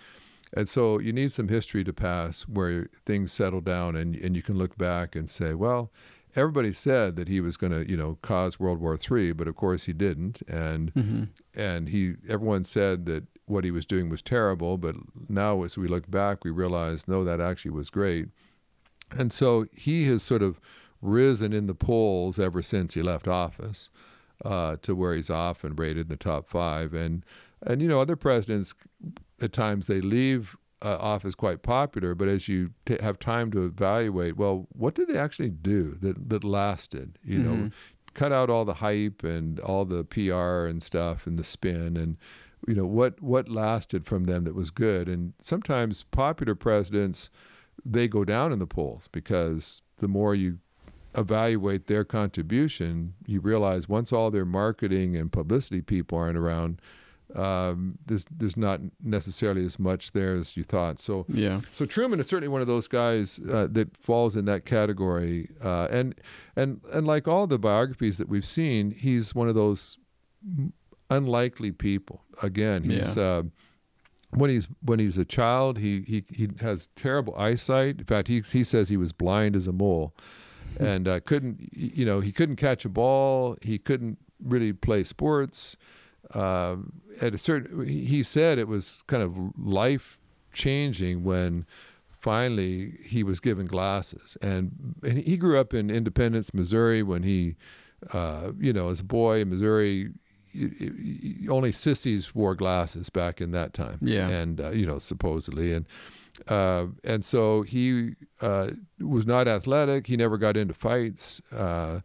And 0.55 0.69
so 0.69 0.99
you 0.99 1.13
need 1.13 1.31
some 1.33 1.49
history 1.49 1.85
to 1.85 1.93
pass 1.93 2.43
where 2.49 2.89
things 3.07 3.33
settle 3.33 3.61
down 3.61 3.95
and, 3.97 4.17
and 4.17 4.35
you 4.35 4.43
can 4.43 4.57
look 4.57 4.77
back 4.79 5.15
and 5.15 5.29
say 5.29 5.55
well 5.55 5.93
everybody 6.37 6.73
said 6.73 7.17
that 7.17 7.27
he 7.29 7.41
was 7.41 7.57
going 7.57 7.73
to 7.73 7.89
you 7.91 7.97
know 7.97 8.17
cause 8.23 8.59
world 8.61 8.79
war 8.81 8.97
iii 9.13 9.33
but 9.33 9.47
of 9.49 9.57
course 9.57 9.85
he 9.85 9.93
didn't. 9.93 10.41
And 10.49 10.91
hmm 10.91 11.25
and 11.55 11.89
he 11.89 12.15
everyone 12.29 12.63
said 12.65 13.05
that 13.07 13.25
what 13.51 13.65
he 13.65 13.71
was 13.71 13.85
doing 13.87 14.09
was 14.09 14.23
terrible 14.23 14.79
but 14.79 14.95
now 15.29 15.63
as 15.65 15.77
we 15.77 15.87
look 15.89 16.11
back 16.11 16.45
we 16.45 16.51
realize 16.51 17.07
no 17.09 17.25
that 17.25 17.41
actually 17.41 17.71
was 17.73 17.91
great. 17.91 18.29
And 19.13 19.33
so 19.33 19.67
he 19.77 20.05
has 20.05 20.23
sort 20.23 20.41
of 20.43 20.61
risen 21.03 21.53
in 21.53 21.67
the 21.67 21.75
polls 21.75 22.39
ever 22.39 22.63
since 22.63 22.95
he 22.95 23.03
left 23.03 23.27
office 23.27 23.91
uh, 24.45 24.77
to 24.83 24.95
where 24.95 25.15
he's 25.15 25.31
often 25.31 25.75
rated 25.75 26.03
in 26.07 26.09
the 26.09 26.17
top 26.17 26.49
five. 26.49 26.95
And 26.95 27.25
and 27.67 27.83
you 27.83 27.89
know 27.89 28.01
other 28.01 28.17
presidents 28.17 28.73
at 29.43 29.53
times 29.53 29.87
they 29.87 30.01
leave 30.01 30.57
uh, 30.83 30.97
office 30.99 31.35
quite 31.35 31.63
popular 31.63 32.15
but 32.15 32.27
as 32.29 32.49
you 32.49 32.71
t- 32.87 32.97
have 33.03 33.19
time 33.19 33.51
to 33.51 33.65
evaluate 33.67 34.37
well 34.39 34.67
what 34.73 34.95
did 34.95 35.09
they 35.09 35.19
actually 35.19 35.51
do 35.51 35.99
that 36.01 36.31
that 36.31 36.43
lasted 36.43 37.19
you 37.23 37.39
know? 37.39 37.51
Mhm. 37.65 37.73
cut 38.15 38.33
out 38.33 38.49
all 38.49 38.65
the 38.65 38.75
hype 38.75 39.23
and 39.23 39.61
all 39.61 39.85
the 39.85 40.05
PR 40.05 40.67
and 40.67 40.83
stuff 40.83 41.27
and 41.27 41.39
the 41.39 41.45
spin 41.45 41.97
and 41.99 42.17
you 42.71 42.77
know 42.77 42.87
what 43.01 43.21
what 43.21 43.49
lasted 43.49 44.03
from 44.07 44.23
them 44.31 44.45
that 44.45 44.55
was 44.55 44.71
good 44.71 45.09
and 45.09 45.33
sometimes 45.43 46.05
popular 46.05 46.55
presidents 46.55 47.29
they 47.85 48.07
go 48.07 48.25
down 48.25 48.53
in 48.53 48.59
the 48.61 48.67
polls 48.67 49.09
because 49.11 49.83
the 50.03 50.07
more 50.09 50.35
you 50.35 50.59
evaluate 51.17 51.87
their 51.89 52.05
contribution 52.05 53.15
you 53.27 53.41
realize 53.41 53.89
once 53.89 54.13
all 54.13 54.31
their 54.31 54.45
marketing 54.45 55.17
and 55.17 55.33
publicity 55.33 55.83
people 55.83 56.17
aren't 56.17 56.39
around 56.39 56.81
um, 57.35 57.99
there's 58.07 58.27
there's 58.41 58.57
not 58.57 58.81
necessarily 59.03 59.65
as 59.65 59.79
much 59.79 60.13
there 60.13 60.35
as 60.35 60.57
you 60.57 60.63
thought 60.65 61.01
so 61.01 61.25
Yeah. 61.29 61.61
so 61.73 61.85
Truman 61.87 62.21
is 62.21 62.27
certainly 62.29 62.49
one 62.49 62.61
of 62.61 62.67
those 62.67 62.89
guys 62.89 63.41
uh, 63.51 63.67
that 63.71 63.97
falls 63.97 64.35
in 64.37 64.45
that 64.47 64.65
category, 64.65 65.49
uh, 65.63 65.87
and 65.99 66.15
and 66.57 66.81
and 66.93 67.07
like 67.07 67.29
all 67.29 67.47
the 67.47 67.59
biographies 67.59 68.19
that 68.19 68.29
we've 68.29 68.45
seen, 68.61 68.91
he's 68.91 69.33
one 69.33 69.49
of 69.49 69.55
those 69.55 69.97
unlikely 71.11 71.73
people. 71.73 72.23
Again, 72.43 72.85
he's 72.85 73.17
uh, 73.19 73.43
when 74.31 74.51
he's 74.51 74.69
when 74.83 74.99
he's 74.99 75.19
a 75.19 75.25
child, 75.25 75.79
he 75.79 76.03
he 76.03 76.25
he 76.35 76.49
has 76.61 76.89
terrible 76.97 77.35
eyesight. 77.37 77.99
In 77.99 78.05
fact, 78.05 78.29
he 78.29 78.41
he 78.41 78.65
says 78.65 78.89
he 78.89 78.97
was 78.97 79.13
blind 79.13 79.57
as 79.57 79.67
a 79.67 79.73
mole, 79.73 80.15
and 80.79 81.07
uh, 81.09 81.21
couldn't 81.21 81.69
you 81.73 82.05
know 82.05 82.21
he 82.21 82.33
couldn't 82.33 82.57
catch 82.57 82.85
a 82.85 82.89
ball. 82.89 83.57
He 83.61 83.79
couldn't 83.79 84.19
really 84.43 84.73
play 84.73 85.05
sports. 85.05 85.77
Uh, 86.35 86.77
at 87.21 87.35
a 87.35 87.39
certain, 87.39 87.87
he 87.87 88.23
said 88.23 88.59
it 88.59 88.69
was 88.69 89.03
kind 89.07 89.23
of 89.23 89.37
life 89.59 90.19
changing 90.53 91.25
when 91.25 91.67
finally 92.21 92.99
he 93.03 93.23
was 93.23 93.41
given 93.41 93.67
glasses 93.67 94.37
and, 94.43 94.95
and 95.03 95.19
he 95.19 95.37
grew 95.37 95.59
up 95.59 95.73
in 95.73 95.91
independence 95.91 96.53
missouri 96.53 97.03
when 97.03 97.23
he 97.23 97.57
uh, 98.13 98.53
you 98.59 98.73
know 98.73 98.91
as 98.91 99.01
a 99.01 99.05
boy 99.05 99.41
in 99.41 99.49
missouri 99.49 100.11
only 101.49 101.73
sissies 101.73 102.35
wore 102.35 102.55
glasses 102.55 103.11
back 103.11 103.41
in 103.41 103.51
that 103.53 103.73
time 103.73 103.99
Yeah. 104.01 104.29
and 104.29 104.61
uh, 104.61 104.71
you 104.71 104.87
know 104.87 104.99
supposedly 104.99 105.73
and 105.73 105.87
uh, 106.49 106.87
and 107.05 107.25
so 107.25 107.63
he 107.63 108.15
uh, 108.41 108.71
was 108.99 109.27
not 109.27 109.47
athletic 109.49 110.07
he 110.07 110.17
never 110.17 110.39
got 110.39 110.57
into 110.57 110.75
fights 110.75 111.41
uh, 111.53 112.01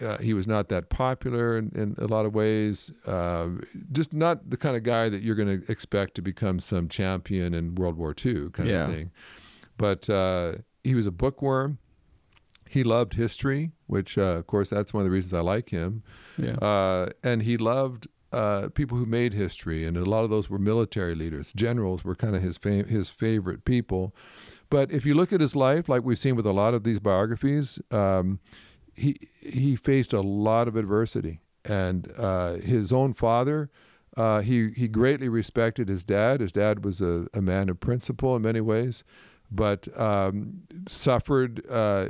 uh, 0.00 0.18
he 0.18 0.34
was 0.34 0.46
not 0.46 0.68
that 0.68 0.88
popular 0.90 1.56
in, 1.56 1.70
in 1.74 1.94
a 1.98 2.06
lot 2.06 2.26
of 2.26 2.34
ways. 2.34 2.90
Uh, 3.06 3.48
just 3.92 4.12
not 4.12 4.50
the 4.50 4.56
kind 4.56 4.76
of 4.76 4.82
guy 4.82 5.08
that 5.08 5.22
you're 5.22 5.36
going 5.36 5.60
to 5.60 5.70
expect 5.70 6.16
to 6.16 6.22
become 6.22 6.58
some 6.58 6.88
champion 6.88 7.54
in 7.54 7.76
World 7.76 7.96
War 7.96 8.12
II 8.24 8.50
kind 8.50 8.68
Yeah. 8.68 8.86
of 8.88 8.92
thing. 8.92 9.10
But 9.78 10.10
uh, 10.10 10.54
he 10.82 10.96
was 10.96 11.06
a 11.06 11.12
bookworm. 11.12 11.78
He 12.68 12.82
loved 12.82 13.14
history, 13.14 13.72
which, 13.86 14.18
uh, 14.18 14.38
of 14.38 14.46
course, 14.46 14.70
that's 14.70 14.92
one 14.92 15.02
of 15.02 15.04
the 15.04 15.10
reasons 15.10 15.34
I 15.34 15.40
like 15.40 15.70
him. 15.70 16.02
Yeah. 16.38 16.54
Uh, 16.54 17.10
and 17.22 17.42
he 17.42 17.56
loved 17.56 18.08
uh, 18.32 18.68
people 18.74 18.98
who 18.98 19.06
made 19.06 19.32
history, 19.32 19.86
and 19.86 19.96
a 19.96 20.04
lot 20.04 20.24
of 20.24 20.30
those 20.30 20.50
were 20.50 20.58
military 20.58 21.14
leaders. 21.14 21.52
Generals 21.52 22.04
were 22.04 22.16
kind 22.16 22.34
of 22.34 22.42
his 22.42 22.58
fa- 22.58 22.84
his 22.84 23.08
favorite 23.08 23.64
people. 23.64 24.14
But 24.70 24.90
if 24.90 25.06
you 25.06 25.14
look 25.14 25.32
at 25.32 25.40
his 25.40 25.54
life, 25.54 25.88
like 25.88 26.02
we've 26.02 26.18
seen 26.18 26.34
with 26.34 26.46
a 26.46 26.52
lot 26.52 26.74
of 26.74 26.82
these 26.82 26.98
biographies, 26.98 27.78
um, 27.92 28.40
he 28.92 29.16
he 29.40 29.76
faced 29.76 30.12
a 30.12 30.20
lot 30.20 30.66
of 30.66 30.74
adversity, 30.74 31.40
and 31.64 32.12
uh, 32.18 32.54
his 32.54 32.92
own 32.92 33.12
father. 33.12 33.70
Uh, 34.16 34.40
he 34.40 34.70
he 34.70 34.86
greatly 34.86 35.28
respected 35.28 35.88
his 35.88 36.04
dad. 36.04 36.40
His 36.40 36.52
dad 36.52 36.84
was 36.84 37.00
a, 37.00 37.26
a 37.34 37.40
man 37.40 37.68
of 37.68 37.80
principle 37.80 38.36
in 38.36 38.42
many 38.42 38.60
ways, 38.60 39.02
but 39.54 39.88
um, 39.98 40.62
suffered 40.88 41.64
uh, 41.70 42.06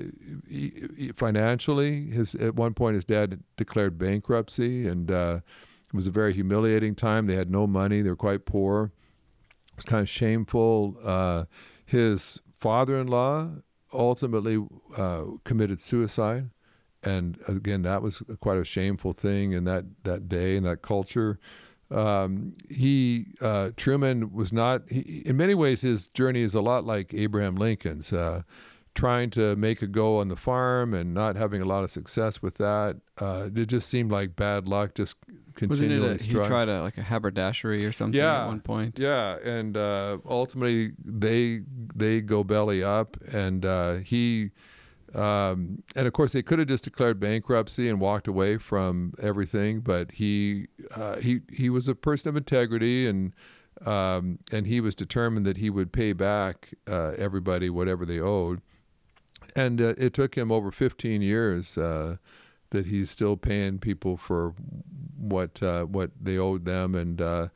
financially. 1.14 2.06
His 2.10 2.34
at 2.34 2.54
one 2.54 2.74
point 2.74 2.94
his 2.94 3.04
dad 3.04 3.42
declared 3.56 3.98
bankruptcy, 3.98 4.86
and 4.86 5.10
uh, 5.10 5.40
it 5.86 5.94
was 5.94 6.06
a 6.06 6.10
very 6.10 6.32
humiliating 6.32 6.94
time. 6.94 7.26
They 7.26 7.36
had 7.36 7.50
no 7.50 7.66
money. 7.66 8.02
They 8.02 8.08
were 8.08 8.16
quite 8.16 8.46
poor. 8.46 8.92
It 9.68 9.76
was 9.76 9.84
kind 9.84 10.02
of 10.02 10.08
shameful. 10.08 10.96
Uh, 11.02 11.44
his 11.84 12.40
father-in-law 12.58 13.50
ultimately 13.92 14.64
uh, 14.96 15.24
committed 15.44 15.80
suicide, 15.80 16.50
and 17.02 17.38
again, 17.46 17.82
that 17.82 18.00
was 18.02 18.22
quite 18.40 18.58
a 18.58 18.64
shameful 18.64 19.12
thing 19.12 19.52
in 19.52 19.64
that 19.64 19.84
that 20.04 20.28
day 20.28 20.56
and 20.56 20.64
that 20.64 20.82
culture. 20.82 21.38
Um, 21.91 22.55
he 22.69 23.26
uh, 23.41 23.71
Truman 23.76 24.33
was 24.33 24.53
not. 24.53 24.83
He, 24.91 25.23
in 25.26 25.37
many 25.37 25.55
ways, 25.55 25.83
his 25.83 26.09
journey 26.09 26.41
is 26.43 26.55
a 26.55 26.61
lot 26.61 26.85
like 26.85 27.12
Abraham 27.14 27.57
Lincoln's. 27.57 28.12
Uh, 28.12 28.43
trying 28.95 29.29
to 29.29 29.57
make 29.57 29.83
a 29.83 29.88
go 29.88 30.21
on 30.21 30.29
the 30.29 30.37
farm 30.37 30.95
and 30.95 31.12
not 31.12 31.35
having 31.35 31.61
a 31.61 31.64
lot 31.64 31.83
of 31.83 31.91
success 31.91 32.41
with 32.41 32.55
that. 32.59 32.97
Uh, 33.19 33.49
it 33.53 33.67
just 33.67 33.88
seemed 33.88 34.12
like 34.12 34.37
bad 34.37 34.69
luck. 34.69 34.95
Just 34.95 35.17
Wasn't 35.26 35.57
continually 35.57 36.14
it 36.14 36.21
a, 36.21 36.25
he 36.25 36.33
tried 36.35 36.69
a 36.69 36.81
like 36.81 36.97
a 36.97 37.03
haberdashery 37.03 37.85
or 37.85 37.91
something 37.91 38.17
Yeah. 38.17 38.43
at 38.43 38.47
one 38.47 38.61
point? 38.61 38.97
Yeah, 39.00 39.38
and 39.43 39.76
uh, 39.76 40.19
ultimately 40.25 40.93
they 41.05 41.62
they 41.93 42.21
go 42.21 42.45
belly 42.45 42.85
up, 42.85 43.17
and 43.33 43.67
uh, 43.67 43.95
he 43.95 44.53
Um, 45.14 45.83
and 45.94 46.06
of 46.06 46.12
course, 46.12 46.33
they 46.33 46.42
could 46.42 46.59
have 46.59 46.68
just 46.68 46.85
declared 46.85 47.21
bankruptcy 47.21 47.88
and 47.88 48.00
walked 48.00 48.26
away 48.26 48.59
from 48.59 49.14
everything, 49.23 49.80
but 49.80 50.12
he 50.12 50.66
uh, 50.94 51.16
he 51.16 51.40
he 51.52 51.71
was 51.71 51.87
a 51.87 51.94
person 51.94 52.28
of 52.28 52.37
integrity, 52.37 53.06
and 53.06 53.33
um, 53.87 54.40
and 54.50 54.66
he 54.66 54.80
was 54.80 54.94
determined 54.94 55.47
that 55.47 55.59
he 55.59 55.71
would 55.71 55.92
pay 55.92 56.12
back 56.12 56.75
uh, 56.88 57.12
everybody 57.16 57.71
whatever 57.71 58.04
they 58.04 58.18
owed. 58.18 58.61
And 59.54 59.80
uh, 59.80 59.94
it 59.97 60.14
took 60.14 60.37
him 60.37 60.50
over 60.50 60.73
15 60.73 61.23
years 61.23 61.78
uh, 61.78 62.16
that 62.71 62.87
he's 62.87 63.11
still 63.11 63.37
paying 63.37 63.78
people 63.78 64.16
for 64.16 64.54
what 65.16 65.62
uh, 65.62 65.85
what 65.85 66.11
they 66.21 66.38
owed 66.38 66.64
them, 66.64 66.97
and 66.97 67.21
uh, 67.21 67.49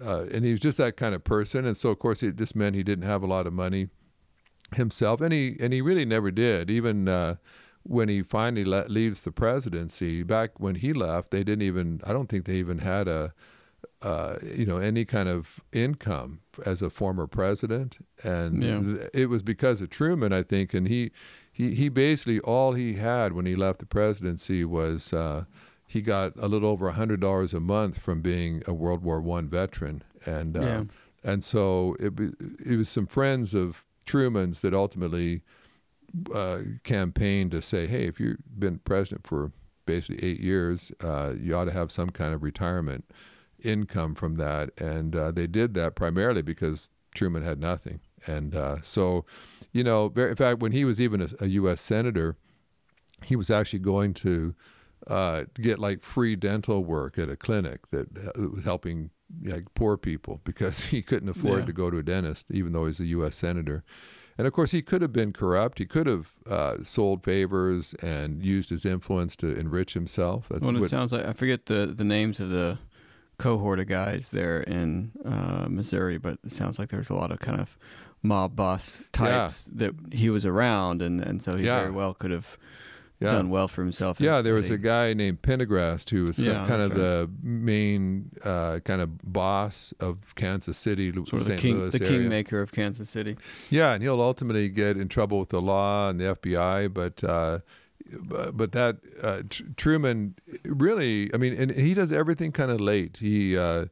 and 0.00 0.46
he 0.46 0.52
was 0.52 0.60
just 0.60 0.78
that 0.78 0.96
kind 0.96 1.14
of 1.14 1.24
person. 1.24 1.66
And 1.66 1.76
so, 1.76 1.90
of 1.90 1.98
course, 1.98 2.22
it 2.22 2.36
just 2.36 2.56
meant 2.56 2.74
he 2.74 2.82
didn't 2.82 3.04
have 3.04 3.22
a 3.22 3.26
lot 3.26 3.46
of 3.46 3.52
money 3.52 3.88
himself, 4.76 5.20
and 5.20 5.32
he 5.32 5.56
and 5.60 5.72
he 5.72 5.80
really 5.80 6.04
never 6.04 6.30
did. 6.30 6.70
Even 6.70 7.08
uh, 7.08 7.36
when 7.84 8.08
he 8.08 8.22
finally 8.22 8.64
le- 8.64 8.86
leaves 8.88 9.22
the 9.22 9.32
presidency, 9.32 10.22
back 10.22 10.58
when 10.60 10.76
he 10.76 10.92
left, 10.92 11.30
they 11.30 11.42
didn't 11.44 11.62
even. 11.62 12.00
I 12.04 12.12
don't 12.12 12.28
think 12.28 12.44
they 12.46 12.56
even 12.56 12.78
had 12.78 13.08
a. 13.08 13.32
Uh, 14.00 14.36
you 14.42 14.66
know 14.66 14.78
any 14.78 15.04
kind 15.04 15.28
of 15.28 15.60
income 15.72 16.40
as 16.66 16.82
a 16.82 16.90
former 16.90 17.28
president, 17.28 17.98
and 18.24 18.62
Yeah. 18.62 19.06
it 19.14 19.28
was 19.28 19.42
because 19.44 19.80
of 19.80 19.90
Truman, 19.90 20.32
I 20.32 20.42
think, 20.42 20.74
and 20.74 20.88
he 20.88 21.12
he 21.52 21.74
he 21.74 21.88
basically 21.88 22.40
all 22.40 22.72
he 22.72 22.94
had 22.94 23.32
when 23.32 23.46
he 23.46 23.54
left 23.54 23.78
the 23.78 23.86
presidency 23.86 24.64
was 24.64 25.12
uh, 25.12 25.44
he 25.86 26.00
got 26.00 26.32
a 26.36 26.48
little 26.48 26.68
over 26.68 26.88
a 26.88 26.92
hundred 26.92 27.20
dollars 27.20 27.54
a 27.54 27.60
month 27.60 27.98
from 27.98 28.20
being 28.22 28.62
a 28.66 28.72
World 28.72 29.04
War 29.04 29.20
One 29.20 29.48
veteran, 29.48 30.02
and 30.26 30.56
uh, 30.56 30.60
Yeah. 30.60 30.84
and 31.22 31.44
so 31.44 31.94
it 32.00 32.12
it 32.66 32.76
was 32.76 32.88
some 32.88 33.06
friends 33.06 33.54
of 33.54 33.84
Truman's 34.04 34.60
that 34.60 34.74
ultimately 34.74 35.42
uh, 36.34 36.60
campaigned 36.84 37.50
to 37.52 37.62
say, 37.62 37.86
hey, 37.86 38.06
if 38.06 38.20
you've 38.20 38.38
been 38.58 38.78
president 38.78 39.26
for 39.26 39.52
basically 39.86 40.22
eight 40.22 40.40
years, 40.40 40.92
uh, 41.02 41.32
you 41.38 41.56
ought 41.56 41.64
to 41.64 41.72
have 41.72 41.90
some 41.90 42.10
kind 42.10 42.34
of 42.34 42.42
retirement 42.42 43.04
income 43.62 44.14
from 44.14 44.36
that, 44.36 44.70
and 44.80 45.16
uh, 45.16 45.30
they 45.30 45.46
did 45.46 45.74
that 45.74 45.94
primarily 45.94 46.42
because 46.42 46.90
Truman 47.14 47.42
had 47.42 47.60
nothing, 47.60 48.00
and 48.26 48.54
uh, 48.54 48.76
so 48.82 49.24
you 49.72 49.82
know, 49.82 50.08
ver- 50.08 50.28
in 50.28 50.36
fact, 50.36 50.60
when 50.60 50.72
he 50.72 50.84
was 50.84 51.00
even 51.00 51.22
a, 51.22 51.28
a 51.40 51.46
U.S. 51.46 51.80
senator, 51.80 52.36
he 53.24 53.36
was 53.36 53.50
actually 53.50 53.78
going 53.78 54.14
to 54.14 54.54
uh, 55.06 55.44
get 55.54 55.78
like 55.78 56.02
free 56.02 56.36
dental 56.36 56.84
work 56.84 57.18
at 57.18 57.28
a 57.28 57.36
clinic 57.36 57.90
that 57.90 58.08
uh, 58.18 58.48
was 58.48 58.64
helping 58.64 59.10
like 59.44 59.64
poor 59.74 59.96
people 59.96 60.40
because 60.44 60.84
he 60.92 61.02
couldn't 61.02 61.28
afford 61.28 61.60
Yeah. 61.60 61.66
to 61.66 61.72
go 61.72 61.90
to 61.90 61.98
a 61.98 62.02
dentist, 62.02 62.50
even 62.50 62.72
though 62.72 62.86
he's 62.86 63.00
a 63.00 63.06
U.S. 63.06 63.36
senator. 63.36 63.82
And 64.38 64.46
of 64.46 64.52
course, 64.54 64.70
he 64.70 64.80
could 64.82 65.02
have 65.02 65.12
been 65.12 65.32
corrupt. 65.32 65.78
He 65.78 65.84
could 65.86 66.06
have 66.06 66.32
uh, 66.48 66.82
sold 66.82 67.22
favors 67.22 67.94
and 68.02 68.42
used 68.42 68.70
his 68.70 68.84
influence 68.86 69.36
to 69.36 69.46
enrich 69.58 69.92
himself. 69.94 70.46
That's 70.50 70.64
Well, 70.64 70.74
it 70.76 70.80
what- 70.80 70.90
sounds 70.90 71.12
like 71.12 71.26
I 71.26 71.32
forget 71.34 71.66
the 71.66 71.86
the 71.86 72.04
names 72.04 72.40
of 72.40 72.48
the 72.50 72.78
cohort 73.38 73.78
of 73.80 73.88
guys 73.88 74.30
there 74.30 74.60
in 74.62 75.12
uh, 75.24 75.66
Missouri, 75.68 76.16
but 76.18 76.38
it 76.44 76.52
sounds 76.52 76.78
like 76.78 76.88
there's 76.90 77.10
a 77.10 77.14
lot 77.14 77.30
of 77.30 77.40
kind 77.40 77.60
of 77.60 77.76
mob 78.22 78.54
boss 78.56 79.02
types 79.12 79.64
that 79.64 79.94
he 80.12 80.30
was 80.30 80.46
around, 80.46 81.02
and 81.02 81.20
and 81.20 81.42
so 81.42 81.56
he 81.56 81.66
Yeah. 81.66 81.80
very 81.80 81.90
well 81.90 82.14
could 82.14 82.30
have 82.30 82.56
yeah. 83.22 83.32
done 83.32 83.50
well 83.50 83.68
for 83.68 83.82
himself. 83.82 84.20
Yeah, 84.20 84.42
there 84.42 84.54
was 84.54 84.70
a 84.70 84.78
guy 84.78 85.14
named 85.14 85.42
Pendergast 85.42 86.10
who 86.10 86.24
was 86.26 86.38
uh, 86.38 86.42
Yeah, 86.42 86.66
kind 86.66 86.82
of 86.82 86.90
that's 86.90 87.00
the 87.00 87.30
main 87.42 88.30
uh, 88.44 88.80
kind 88.80 89.00
of 89.00 89.32
boss 89.32 89.92
of 90.00 90.34
Kansas 90.34 90.76
City, 90.78 91.12
sort 91.12 91.32
of 91.32 91.44
the 91.44 91.56
king, 91.56 91.78
Louis 91.78 91.90
the 91.90 92.04
area. 92.04 92.18
kingmaker 92.18 92.60
of 92.60 92.72
Kansas 92.72 93.08
City. 93.10 93.36
Yeah, 93.70 93.92
and 93.92 94.02
he'll 94.02 94.20
ultimately 94.20 94.68
get 94.68 94.96
in 94.96 95.08
trouble 95.08 95.38
with 95.38 95.50
the 95.50 95.60
law 95.62 96.08
and 96.08 96.20
the 96.20 96.36
FBI, 96.36 96.92
but 96.92 97.22
uh, 97.24 97.60
but 98.52 98.72
that 98.72 98.98
uh, 99.22 99.42
Tr- 99.48 99.62
Truman 99.76 100.34
really, 100.64 101.30
I 101.32 101.36
mean, 101.36 101.54
and 101.54 101.70
he 101.70 101.94
does 101.94 102.12
everything 102.12 102.52
kind 102.52 102.70
of 102.70 102.80
late. 102.80 103.18
He 103.18 103.56
uh, 103.56 103.86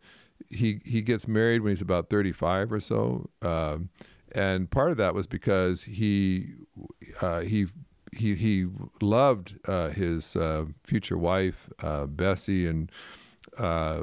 he 0.48 0.80
he 0.84 1.00
gets 1.02 1.28
married 1.28 1.62
when 1.62 1.70
he's 1.70 1.80
about 1.80 2.10
thirty 2.10 2.32
five 2.32 2.72
or 2.72 2.80
so, 2.80 3.30
um, 3.42 3.88
and 4.32 4.70
part 4.70 4.90
of 4.90 4.96
that 4.98 5.14
was 5.14 5.26
because 5.26 5.84
he 5.84 6.48
uh, 7.20 7.40
he. 7.40 7.66
He 8.12 8.34
he 8.34 8.66
loved 9.00 9.58
uh, 9.66 9.90
his 9.90 10.36
uh, 10.36 10.66
future 10.82 11.18
wife 11.18 11.68
uh, 11.82 12.06
Bessie 12.06 12.66
and 12.66 12.90
uh, 13.56 14.00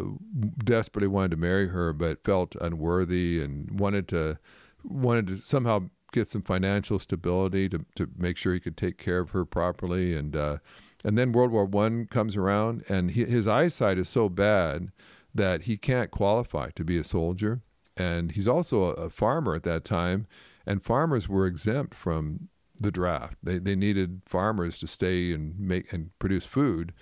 desperately 0.64 1.08
wanted 1.08 1.32
to 1.32 1.38
marry 1.38 1.68
her, 1.70 1.94
but 1.94 2.24
felt 2.24 2.56
unworthy 2.62 3.42
and 3.42 3.80
wanted 3.80 4.08
to 4.10 4.40
wanted 4.84 5.28
to 5.28 5.38
somehow 5.38 5.90
get 6.14 6.30
some 6.30 6.42
financial 6.42 7.00
stability 7.00 7.68
to, 7.70 7.86
to 7.96 8.08
make 8.18 8.38
sure 8.38 8.54
he 8.54 8.60
could 8.60 8.78
take 8.78 8.98
care 8.98 9.20
of 9.20 9.32
her 9.32 9.46
properly. 9.46 10.16
And 10.16 10.36
uh, 10.36 10.58
and 11.04 11.18
then 11.18 11.32
World 11.32 11.52
War 11.52 11.66
One 11.66 12.06
comes 12.06 12.36
around, 12.36 12.84
and 12.90 13.12
he, 13.12 13.26
his 13.26 13.48
eyesight 13.48 13.98
is 13.98 14.10
so 14.10 14.30
bad 14.30 14.92
that 15.36 15.64
he 15.64 15.78
can't 15.78 16.12
qualify 16.12 16.70
to 16.72 16.84
be 16.84 16.98
a 16.98 17.04
soldier. 17.04 17.62
And 17.96 18.32
he's 18.32 18.48
also 18.48 18.84
a, 18.84 18.92
a 18.94 19.10
farmer 19.10 19.56
at 19.56 19.64
that 19.64 19.84
time, 19.84 20.28
and 20.66 20.84
farmers 20.84 21.28
were 21.28 21.46
exempt 21.46 21.94
from 21.94 22.50
the 22.80 22.92
draft. 22.92 23.38
They 23.44 23.58
they 23.58 23.76
needed 23.76 24.22
farmers 24.26 24.80
to 24.80 24.88
stay 24.88 25.34
and 25.34 25.60
make 25.60 25.92
and 25.92 26.18
produce 26.20 26.46
food, 26.46 26.94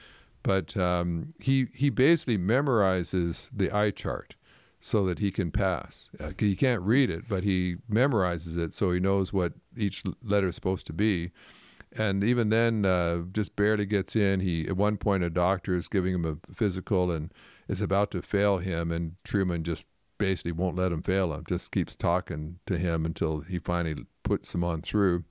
but 0.43 0.75
um, 0.77 1.33
he 1.39 1.67
he 1.73 1.89
basically 1.89 2.37
memorizes 2.37 3.49
the 3.53 3.71
eye 3.71 3.91
chart 3.91 4.35
so 4.79 5.05
that 5.05 5.19
he 5.19 5.31
can 5.31 5.51
pass. 5.51 6.09
Uh, 6.19 6.31
he 6.37 6.55
can't 6.55 6.81
read 6.81 7.09
it, 7.09 7.27
but 7.27 7.43
he 7.43 7.77
memorizes 7.91 8.55
it 8.55 8.73
so 8.73 8.91
he 8.91 8.99
knows 8.99 9.33
what 9.33 9.53
each 9.75 10.03
letter 10.23 10.49
is 10.49 10.55
supposed 10.55 10.85
to 10.85 10.93
be. 10.93 11.31
And 11.97 12.23
even 12.23 12.49
then, 12.49 12.85
uh, 12.85 13.23
just 13.31 13.55
barely 13.55 13.85
gets 13.85 14.15
in. 14.15 14.41
He 14.41 14.67
at 14.67 14.77
one 14.77 14.97
point 14.97 15.23
a 15.23 15.29
doctor 15.29 15.75
is 15.75 15.87
giving 15.87 16.13
him 16.13 16.25
a 16.25 16.53
physical 16.53 17.09
and 17.09 17.33
is 17.67 17.81
about 17.81 18.11
to 18.11 18.21
fail 18.21 18.57
him, 18.57 18.91
and 18.91 19.15
Truman 19.23 19.63
just 19.63 19.87
basically 20.17 20.51
won't 20.51 20.75
let 20.75 20.91
him 20.91 21.01
fail 21.01 21.33
him. 21.33 21.43
Just 21.47 21.71
keeps 21.71 21.95
talking 21.95 22.59
to 22.65 22.77
him 22.77 23.05
until 23.05 23.41
he 23.41 23.59
finally 23.59 24.05
puts 24.23 24.53
him 24.53 24.63
on 24.63 24.81
through. 24.81 25.23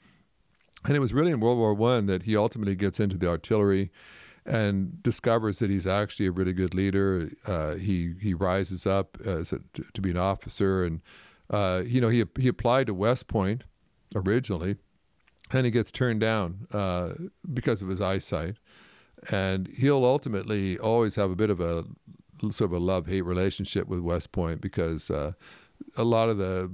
And 0.87 0.97
it 0.97 1.00
was 1.00 1.12
really 1.12 1.31
in 1.31 1.41
World 1.41 1.59
War 1.59 1.75
One 1.75 2.07
that 2.07 2.25
he 2.25 2.37
ultimately 2.37 2.75
gets 2.75 3.00
into 3.00 3.17
the 3.17 3.29
artillery 3.29 3.91
and 4.47 5.03
discovers 5.03 5.59
that 5.59 5.71
he's 5.71 5.87
actually 5.87 6.26
a 6.26 6.31
really 6.31 6.53
good 6.53 6.75
leader. 6.75 7.31
Uh, 7.47 7.75
he 7.75 8.14
he 8.21 8.35
rises 8.35 8.87
up 8.87 9.17
as 9.25 9.53
a, 9.53 9.61
to, 9.73 9.85
to 9.95 10.00
be 10.00 10.11
an 10.11 10.17
officer, 10.17 10.85
and 10.85 11.00
uh, 11.50 11.83
you 11.85 12.00
know 12.00 12.09
he 12.09 12.25
he 12.38 12.49
applied 12.49 12.87
to 12.88 12.95
West 12.95 13.29
Point 13.29 13.64
originally, 14.14 14.76
and 15.50 15.64
he 15.64 15.71
gets 15.71 15.91
turned 15.91 16.21
down 16.21 16.67
uh, 16.73 17.14
because 17.53 17.83
of 17.83 17.88
his 17.88 18.00
eyesight. 18.00 18.57
And 19.31 19.69
he'll 19.69 20.05
ultimately 20.05 20.76
always 20.79 21.14
have 21.14 21.31
a 21.31 21.37
bit 21.37 21.49
of 21.49 21.59
a 21.59 21.85
sort 22.50 22.71
of 22.71 22.73
a 22.73 22.79
love 22.79 23.07
hate 23.07 23.23
relationship 23.23 23.88
with 23.88 24.00
West 24.00 24.33
Point 24.33 24.61
because 24.61 25.11
uh, 25.11 25.33
a 25.97 26.05
lot 26.05 26.29
of 26.29 26.37
the 26.37 26.71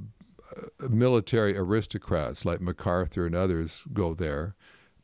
military 0.88 1.56
aristocrats 1.56 2.44
like 2.44 2.60
MacArthur 2.60 3.26
and 3.26 3.34
others 3.34 3.82
go 3.92 4.14
there, 4.14 4.54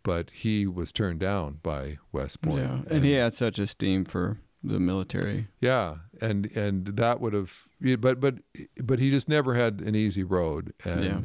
but 0.02 0.30
he 0.30 0.66
was 0.66 0.92
turned 0.92 1.20
down 1.20 1.58
by 1.62 1.98
West 2.12 2.42
Point. 2.42 2.58
Yeah, 2.60 2.80
and 2.94 3.04
he 3.04 3.12
had 3.12 3.34
such 3.34 3.58
esteem 3.58 4.04
for 4.04 4.38
the 4.62 4.80
military. 4.80 5.48
yeah, 5.60 5.96
and 6.20 6.46
and 6.56 6.86
that 6.96 7.20
would 7.20 7.32
have, 7.32 7.52
but 8.00 8.20
but 8.20 8.36
but 8.82 8.98
he 8.98 9.10
just 9.10 9.28
never 9.28 9.54
had 9.54 9.80
an 9.80 9.94
easy 9.94 10.24
road, 10.24 10.72
and 10.84 11.04
Yeah. 11.04 11.20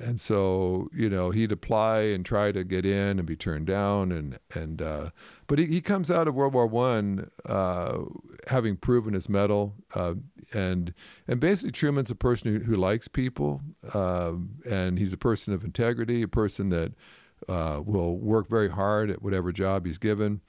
And 0.00 0.20
so 0.20 0.88
you 0.92 1.08
know 1.08 1.30
he'd 1.30 1.52
apply 1.52 2.00
and 2.00 2.24
try 2.24 2.52
to 2.52 2.64
get 2.64 2.84
in 2.84 3.18
and 3.18 3.26
be 3.26 3.36
turned 3.36 3.66
down, 3.66 4.10
and 4.10 4.38
and 4.54 4.82
uh, 4.82 5.10
but 5.46 5.58
he, 5.58 5.66
he 5.66 5.80
comes 5.80 6.10
out 6.10 6.26
of 6.26 6.34
World 6.34 6.52
War 6.52 6.66
One 6.66 7.30
uh, 7.46 7.98
having 8.48 8.76
proven 8.76 9.14
his 9.14 9.28
mettle, 9.28 9.74
uh, 9.94 10.14
and 10.52 10.94
and 11.28 11.38
basically 11.38 11.72
Truman's 11.72 12.10
a 12.10 12.16
person 12.16 12.52
who, 12.52 12.64
who 12.64 12.74
likes 12.74 13.08
people, 13.08 13.60
uh, 13.92 14.32
and 14.68 14.98
he's 14.98 15.12
a 15.12 15.18
person 15.18 15.54
of 15.54 15.64
integrity, 15.64 16.22
a 16.22 16.28
person 16.28 16.70
that 16.70 16.92
uh, 17.48 17.80
will 17.84 18.16
work 18.16 18.48
very 18.48 18.70
hard 18.70 19.10
at 19.10 19.22
whatever 19.22 19.52
job 19.52 19.86
he's 19.86 19.98
given. 19.98 20.40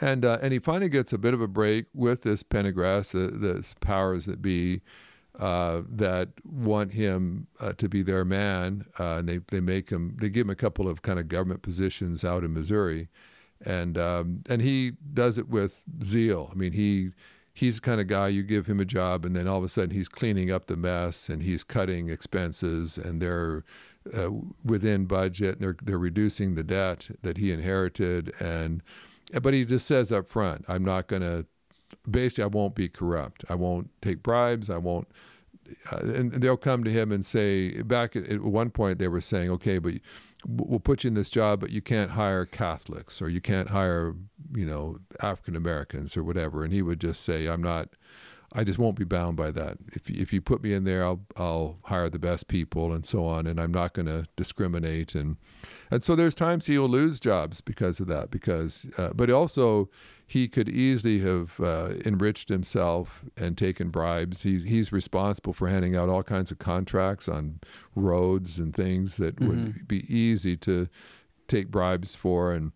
And 0.00 0.24
uh, 0.24 0.38
and 0.42 0.52
he 0.52 0.58
finally 0.58 0.88
gets 0.88 1.12
a 1.12 1.18
bit 1.18 1.34
of 1.34 1.40
a 1.40 1.48
break 1.48 1.86
with 1.94 2.22
this 2.22 2.42
Pendergast, 2.42 3.12
the, 3.12 3.28
the 3.28 3.74
powers 3.80 4.26
that 4.26 4.42
be, 4.42 4.80
uh, 5.38 5.82
that 5.88 6.28
want 6.44 6.92
him 6.92 7.46
uh, 7.60 7.72
to 7.74 7.88
be 7.88 8.02
their 8.02 8.24
man, 8.24 8.86
uh, 8.98 9.16
and 9.18 9.28
they 9.28 9.38
they 9.48 9.60
make 9.60 9.90
him 9.90 10.16
they 10.20 10.28
give 10.28 10.46
him 10.46 10.50
a 10.50 10.56
couple 10.56 10.88
of 10.88 11.02
kind 11.02 11.18
of 11.18 11.28
government 11.28 11.62
positions 11.62 12.24
out 12.24 12.44
in 12.44 12.52
Missouri, 12.52 13.08
and 13.64 13.96
um, 13.98 14.42
and 14.48 14.62
he 14.62 14.92
does 15.14 15.38
it 15.38 15.48
with 15.48 15.84
zeal. 16.02 16.50
I 16.52 16.54
mean 16.54 16.72
he. 16.72 17.10
He's 17.54 17.74
the 17.74 17.80
kind 17.80 18.00
of 18.00 18.06
guy 18.06 18.28
you 18.28 18.44
give 18.44 18.66
him 18.66 18.78
a 18.78 18.84
job, 18.84 19.24
and 19.24 19.34
then 19.34 19.48
all 19.48 19.58
of 19.58 19.64
a 19.64 19.68
sudden 19.68 19.90
he's 19.90 20.08
cleaning 20.08 20.48
up 20.48 20.68
the 20.68 20.76
mess, 20.76 21.28
and 21.28 21.42
he's 21.42 21.64
cutting 21.64 22.08
expenses, 22.08 22.96
and 22.96 23.20
they're 23.20 23.64
uh, 24.16 24.30
within 24.64 25.06
budget, 25.06 25.54
and 25.56 25.62
they're 25.62 25.76
they're 25.82 25.98
reducing 25.98 26.54
the 26.54 26.62
debt 26.62 27.08
that 27.22 27.36
he 27.36 27.50
inherited, 27.50 28.32
and 28.38 28.80
but 29.42 29.54
he 29.54 29.64
just 29.64 29.86
says 29.86 30.10
up 30.12 30.26
front, 30.26 30.64
I'm 30.68 30.84
not 30.84 31.06
going 31.06 31.22
to, 31.22 31.46
basically, 32.10 32.44
I 32.44 32.48
won't 32.48 32.74
be 32.74 32.88
corrupt. 32.88 33.44
I 33.48 33.54
won't 33.54 33.90
take 34.00 34.22
bribes. 34.22 34.70
I 34.70 34.78
won't, 34.78 35.08
uh, 35.92 35.98
and 35.98 36.32
they'll 36.32 36.56
come 36.56 36.84
to 36.84 36.90
him 36.90 37.12
and 37.12 37.24
say, 37.24 37.82
back 37.82 38.16
at, 38.16 38.40
one 38.42 38.70
point, 38.70 38.98
they 38.98 39.08
were 39.08 39.20
saying, 39.20 39.50
okay, 39.50 39.78
but 39.78 39.94
we'll 40.46 40.80
put 40.80 41.04
you 41.04 41.08
in 41.08 41.14
this 41.14 41.30
job, 41.30 41.60
but 41.60 41.70
you 41.70 41.82
can't 41.82 42.12
hire 42.12 42.44
Catholics 42.44 43.20
or 43.20 43.28
you 43.28 43.40
can't 43.40 43.70
hire, 43.70 44.14
you 44.54 44.66
know, 44.66 44.98
African 45.20 45.56
Americans 45.56 46.16
or 46.16 46.22
whatever. 46.22 46.64
And 46.64 46.72
he 46.72 46.82
would 46.82 47.00
just 47.00 47.22
say, 47.22 47.46
I'm 47.46 47.62
not, 47.62 47.88
I 48.52 48.64
just 48.64 48.78
won't 48.78 48.96
be 48.96 49.04
bound 49.04 49.36
by 49.36 49.50
that. 49.50 49.76
If 49.92 50.08
if 50.08 50.32
you 50.32 50.40
put 50.40 50.62
me 50.62 50.72
in 50.72 50.84
there, 50.84 51.04
I'll 51.04 51.20
I'll 51.36 51.76
hire 51.84 52.08
the 52.08 52.18
best 52.18 52.48
people 52.48 52.92
and 52.94 53.04
so 53.04 53.26
on, 53.26 53.46
and 53.46 53.60
I'm 53.60 53.72
not 53.72 53.92
going 53.92 54.06
to 54.06 54.24
discriminate 54.36 55.14
and 55.14 55.36
and 55.90 56.02
so 56.02 56.16
there's 56.16 56.34
times 56.34 56.64
he'll 56.66 56.88
lose 56.88 57.20
jobs 57.20 57.60
because 57.60 58.00
of 58.00 58.06
that. 58.06 58.30
Because 58.30 58.86
uh, 58.96 59.10
but 59.14 59.28
also 59.28 59.90
he 60.30 60.46
could 60.46 60.68
easily 60.68 61.20
have 61.20 61.58
uh, 61.58 61.94
enriched 62.04 62.50
himself 62.50 63.24
and 63.34 63.56
taken 63.56 63.88
bribes. 63.88 64.42
He's 64.42 64.64
he's 64.64 64.92
responsible 64.92 65.54
for 65.54 65.68
handing 65.68 65.96
out 65.96 66.10
all 66.10 66.22
kinds 66.22 66.50
of 66.50 66.58
contracts 66.58 67.28
on 67.28 67.60
roads 67.94 68.58
and 68.58 68.76
things 68.76 69.16
that 69.16 69.36
mm-hmm. 69.36 69.48
would 69.48 69.88
be 69.88 70.04
easy 70.14 70.54
to 70.58 70.88
take 71.48 71.70
bribes 71.70 72.14
for, 72.14 72.52
and 72.52 72.72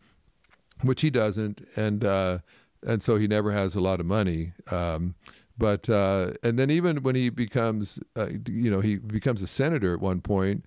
which 0.82 1.02
he 1.02 1.10
doesn't. 1.10 1.60
And 1.76 2.02
uh, 2.06 2.38
and 2.86 3.02
so 3.02 3.16
he 3.16 3.28
never 3.28 3.52
has 3.52 3.74
a 3.74 3.80
lot 3.80 4.00
of 4.00 4.06
money. 4.06 4.54
Um, 4.70 5.14
but 5.58 5.90
uh, 5.90 6.32
and 6.42 6.58
then 6.58 6.70
even 6.70 7.02
when 7.02 7.16
he 7.16 7.28
becomes, 7.28 8.00
uh, 8.16 8.28
you 8.48 8.70
know, 8.70 8.80
he 8.80 8.96
becomes 8.96 9.42
a 9.42 9.46
senator 9.46 9.92
at 9.92 10.00
one 10.00 10.22
point, 10.22 10.64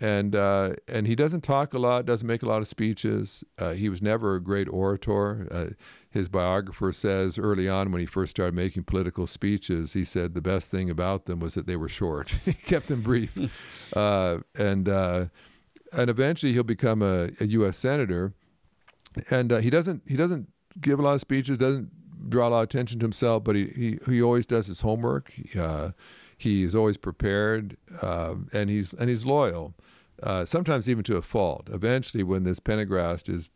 and 0.00 0.36
uh, 0.36 0.74
and 0.86 1.06
he 1.06 1.14
doesn't 1.14 1.40
talk 1.40 1.72
a 1.72 1.78
lot, 1.78 2.04
doesn't 2.04 2.26
make 2.26 2.42
a 2.42 2.46
lot 2.46 2.60
of 2.60 2.68
speeches. 2.68 3.42
Uh, 3.58 3.72
he 3.72 3.88
was 3.88 4.02
never 4.02 4.34
a 4.34 4.40
great 4.40 4.68
orator. 4.68 5.48
Uh, 5.50 5.74
his 6.16 6.28
biographer 6.28 6.92
says 6.92 7.38
early 7.38 7.68
on 7.68 7.92
when 7.92 8.00
he 8.00 8.06
first 8.06 8.30
started 8.30 8.54
making 8.54 8.84
political 8.84 9.26
speeches, 9.26 9.92
he 9.92 10.04
said 10.04 10.34
the 10.34 10.40
best 10.40 10.70
thing 10.70 10.90
about 10.90 11.26
them 11.26 11.40
was 11.40 11.54
that 11.54 11.66
they 11.66 11.76
were 11.76 11.88
short. 11.88 12.30
he 12.44 12.52
kept 12.52 12.88
them 12.88 13.02
brief, 13.02 13.32
uh, 13.94 14.38
and 14.54 14.88
and 15.92 16.10
eventually 16.10 16.52
he'll 16.52 16.62
become 16.62 17.02
a, 17.02 17.30
a 17.40 17.46
U.S. 17.46 17.76
senator. 17.76 18.34
And 19.30 19.50
he 19.50 19.70
doesn't 19.70 20.02
he 20.06 20.16
doesn't 20.16 20.48
give 20.80 20.98
a 20.98 21.02
lot 21.02 21.14
of 21.14 21.20
speeches, 21.20 21.58
doesn't 21.58 21.90
draw 22.28 22.48
a 22.48 22.50
lot 22.50 22.58
of 22.58 22.64
attention 22.64 22.98
to 23.00 23.04
himself, 23.04 23.44
but 23.44 23.56
he 23.56 23.98
he, 24.06 24.12
he 24.12 24.22
always 24.22 24.46
does 24.46 24.66
his 24.66 24.82
homework. 24.82 25.30
He, 25.30 25.58
uh, 25.58 25.92
he's 26.36 26.74
always 26.74 26.96
prepared, 26.96 27.76
uh, 28.02 28.34
and 28.52 28.68
he's 28.68 28.92
and 28.92 29.08
he's 29.08 29.24
loyal. 29.24 29.74
Uh, 30.22 30.46
sometimes 30.46 30.88
even 30.88 31.04
to 31.04 31.16
a 31.16 31.22
fault. 31.22 31.68
Eventually, 31.70 32.22
when 32.22 32.44
this 32.44 32.58
Pendergast 32.58 33.28
is 33.28 33.50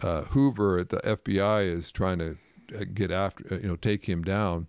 uh, 0.00 0.22
Hoover 0.22 0.78
at 0.78 0.88
the 0.90 0.98
FBI 0.98 1.66
is 1.66 1.92
trying 1.92 2.18
to 2.18 2.36
uh, 2.74 2.84
get 2.92 3.10
after, 3.10 3.44
uh, 3.54 3.58
you 3.58 3.68
know, 3.68 3.76
take 3.76 4.06
him 4.06 4.22
down, 4.22 4.66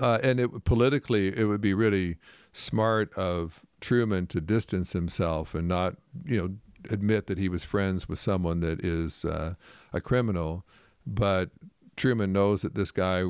and 0.00 0.40
it 0.40 0.64
politically 0.64 1.36
it 1.36 1.44
would 1.44 1.60
be 1.60 1.74
really 1.74 2.16
smart 2.52 3.12
of 3.14 3.60
Truman 3.80 4.26
to 4.28 4.40
distance 4.40 4.92
himself 4.92 5.54
and 5.54 5.68
not, 5.68 5.96
you 6.24 6.38
know, 6.38 6.54
admit 6.90 7.26
that 7.26 7.38
he 7.38 7.48
was 7.48 7.64
friends 7.64 8.08
with 8.08 8.18
someone 8.18 8.60
that 8.60 8.84
is 8.84 9.24
a 9.24 10.00
criminal. 10.00 10.64
But 11.06 11.50
Truman 11.96 12.32
knows 12.32 12.62
that 12.62 12.74
this 12.74 12.90
guy 12.90 13.24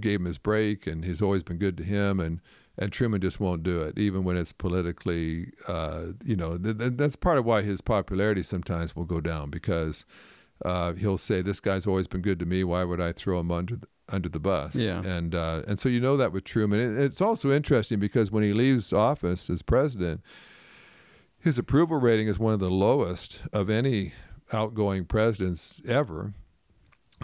gave 0.00 0.20
him 0.20 0.26
his 0.26 0.38
break 0.38 0.86
and 0.86 1.04
he's 1.04 1.22
always 1.22 1.42
been 1.42 1.58
good 1.58 1.76
to 1.78 1.84
him 1.84 2.20
and 2.20 2.40
and 2.78 2.92
Truman 2.92 3.20
just 3.20 3.40
won't 3.40 3.62
do 3.62 3.82
it 3.82 3.98
even 3.98 4.24
when 4.24 4.36
it's 4.36 4.52
politically 4.52 5.52
uh, 5.66 6.06
you 6.24 6.36
know 6.36 6.56
th- 6.56 6.78
th- 6.78 6.92
that's 6.96 7.16
part 7.16 7.38
of 7.38 7.44
why 7.44 7.62
his 7.62 7.80
popularity 7.80 8.42
sometimes 8.42 8.94
will 8.94 9.04
go 9.04 9.20
down 9.20 9.50
because 9.50 10.04
uh, 10.64 10.92
he'll 10.94 11.18
say 11.18 11.42
this 11.42 11.60
guy's 11.60 11.86
always 11.86 12.06
been 12.08 12.20
good 12.20 12.38
to 12.40 12.46
me. 12.46 12.64
Why 12.64 12.82
would 12.82 13.00
I 13.00 13.12
throw 13.12 13.38
him 13.38 13.52
under 13.52 13.76
the, 13.76 13.86
under 14.08 14.28
the 14.28 14.40
bus? 14.40 14.74
Yeah. 14.74 15.02
And 15.04 15.34
uh, 15.34 15.62
and 15.68 15.78
so 15.78 15.88
you 15.88 16.00
know 16.00 16.16
that 16.16 16.32
with 16.32 16.44
Truman. 16.44 16.80
It, 16.80 17.04
it's 17.04 17.20
also 17.20 17.52
interesting 17.52 18.00
because 18.00 18.30
when 18.30 18.42
he 18.42 18.52
leaves 18.52 18.92
office 18.92 19.50
as 19.50 19.62
president 19.62 20.22
his 21.40 21.58
approval 21.58 21.98
rating 21.98 22.28
is 22.28 22.38
one 22.38 22.52
of 22.52 22.60
the 22.60 22.70
lowest 22.70 23.40
of 23.52 23.70
any 23.70 24.12
outgoing 24.52 25.04
presidents 25.04 25.80
ever. 25.86 26.34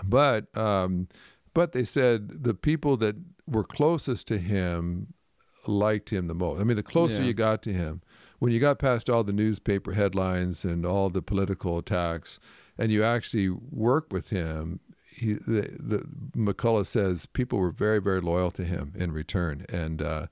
But 0.04 0.56
um, 0.56 1.08
but 1.52 1.72
they 1.72 1.84
said 1.84 2.44
the 2.44 2.54
people 2.54 2.96
that 2.98 3.16
were 3.46 3.64
closest 3.64 4.26
to 4.28 4.38
him 4.38 5.14
liked 5.68 6.10
him 6.10 6.26
the 6.26 6.34
most. 6.34 6.60
I 6.60 6.64
mean, 6.64 6.76
the 6.76 6.82
closer 6.82 7.20
yeah. 7.20 7.28
you 7.28 7.34
got 7.34 7.62
to 7.62 7.72
him, 7.72 8.02
when 8.38 8.52
you 8.52 8.60
got 8.60 8.78
past 8.78 9.08
all 9.08 9.24
the 9.24 9.32
newspaper 9.32 9.92
headlines 9.92 10.64
and 10.64 10.84
all 10.84 11.10
the 11.10 11.22
political 11.22 11.78
attacks, 11.78 12.38
and 12.76 12.90
you 12.90 13.04
actually 13.04 13.48
work 13.48 14.12
with 14.12 14.30
him, 14.30 14.80
he, 15.06 15.34
the, 15.34 15.76
the 15.78 16.06
McCullough 16.36 16.86
says 16.86 17.26
people 17.26 17.58
were 17.58 17.70
very, 17.70 18.00
very 18.00 18.20
loyal 18.20 18.50
to 18.52 18.64
him 18.64 18.92
in 18.96 19.12
return, 19.12 19.64
and 19.68 20.02
uh, 20.02 20.26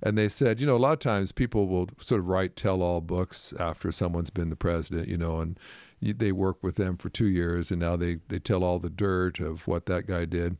and 0.00 0.16
they 0.16 0.28
said, 0.28 0.60
you 0.60 0.66
know, 0.66 0.76
a 0.76 0.78
lot 0.78 0.92
of 0.92 1.00
times 1.00 1.32
people 1.32 1.66
will 1.66 1.88
sort 1.98 2.20
of 2.20 2.28
write 2.28 2.54
tell-all 2.54 3.00
books 3.00 3.52
after 3.58 3.90
someone's 3.90 4.30
been 4.30 4.48
the 4.48 4.54
president, 4.54 5.08
you 5.08 5.16
know, 5.16 5.40
and 5.40 5.58
they 6.00 6.30
work 6.30 6.62
with 6.62 6.76
them 6.76 6.96
for 6.96 7.08
two 7.08 7.26
years, 7.26 7.72
and 7.72 7.80
now 7.80 7.96
they 7.96 8.18
they 8.28 8.38
tell 8.38 8.62
all 8.62 8.78
the 8.78 8.90
dirt 8.90 9.40
of 9.40 9.66
what 9.66 9.86
that 9.86 10.06
guy 10.06 10.24
did. 10.24 10.56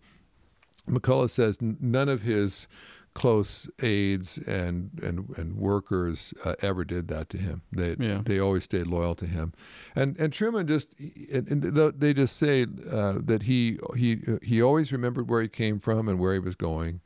McCullough 0.88 1.31
says 1.31 1.59
none 1.61 2.09
of 2.09 2.23
his 2.23 2.67
close 3.14 3.68
aides 3.83 4.38
and 4.38 4.90
and 5.03 5.29
and 5.37 5.57
workers 5.57 6.33
uh, 6.44 6.55
ever 6.61 6.85
did 6.85 7.09
that 7.09 7.29
to 7.31 7.38
him. 7.38 7.62
They 7.73 7.97
yeah. 7.99 8.23
they 8.25 8.38
always 8.38 8.64
stayed 8.64 8.87
loyal 8.87 9.14
to 9.16 9.27
him, 9.27 9.53
and 9.94 10.16
and 10.18 10.33
Truman 10.33 10.66
just 10.66 10.94
and, 11.33 11.49
and 11.49 11.62
they 12.01 12.14
just 12.14 12.37
say 12.37 12.66
uh, 12.90 13.14
that 13.21 13.42
he 13.42 13.79
he 13.97 14.21
he 14.42 14.62
always 14.62 14.92
remembered 14.92 15.29
where 15.29 15.42
he 15.42 15.49
came 15.49 15.81
from 15.81 16.09
and 16.09 16.18
where 16.18 16.33
he 16.33 16.38
was 16.38 16.55
going, 16.55 17.01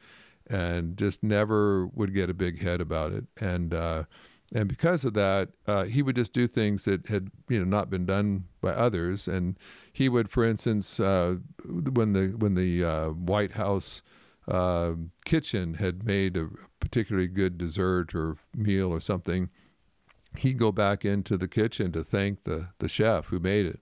and 0.48 0.96
just 0.96 1.22
never 1.22 1.86
would 1.86 2.14
get 2.14 2.28
a 2.28 2.34
big 2.34 2.60
head 2.62 2.80
about 2.80 3.12
it. 3.12 3.24
And 3.40 3.72
uh, 3.72 4.04
and 4.54 4.68
because 4.68 5.04
of 5.04 5.14
that, 5.14 5.50
uh, 5.66 5.84
he 5.84 6.02
would 6.02 6.16
just 6.16 6.32
do 6.32 6.46
things 6.46 6.84
that 6.84 7.06
had 7.06 7.30
you 7.48 7.58
know 7.58 7.64
not 7.64 7.90
been 7.90 8.04
done 8.04 8.44
by 8.60 8.70
others. 8.70 9.26
And 9.26 9.58
he 9.92 10.08
would, 10.08 10.30
for 10.30 10.44
instance, 10.44 11.00
uh, 11.00 11.36
when 11.64 12.12
the 12.12 12.28
when 12.36 12.54
the 12.54 12.84
uh, 12.84 13.08
White 13.08 13.52
House 13.52 14.02
uh, 14.48 14.92
kitchen 15.24 15.74
had 15.74 16.04
made 16.04 16.36
a 16.36 16.48
particularly 16.80 17.28
good 17.28 17.58
dessert 17.58 18.14
or 18.14 18.36
meal 18.56 18.90
or 18.90 19.00
something, 19.00 19.50
he'd 20.38 20.58
go 20.58 20.72
back 20.72 21.04
into 21.04 21.36
the 21.36 21.48
kitchen 21.48 21.92
to 21.92 22.02
thank 22.02 22.44
the 22.44 22.68
the 22.78 22.88
chef 22.88 23.26
who 23.26 23.38
made 23.38 23.66
it. 23.66 23.80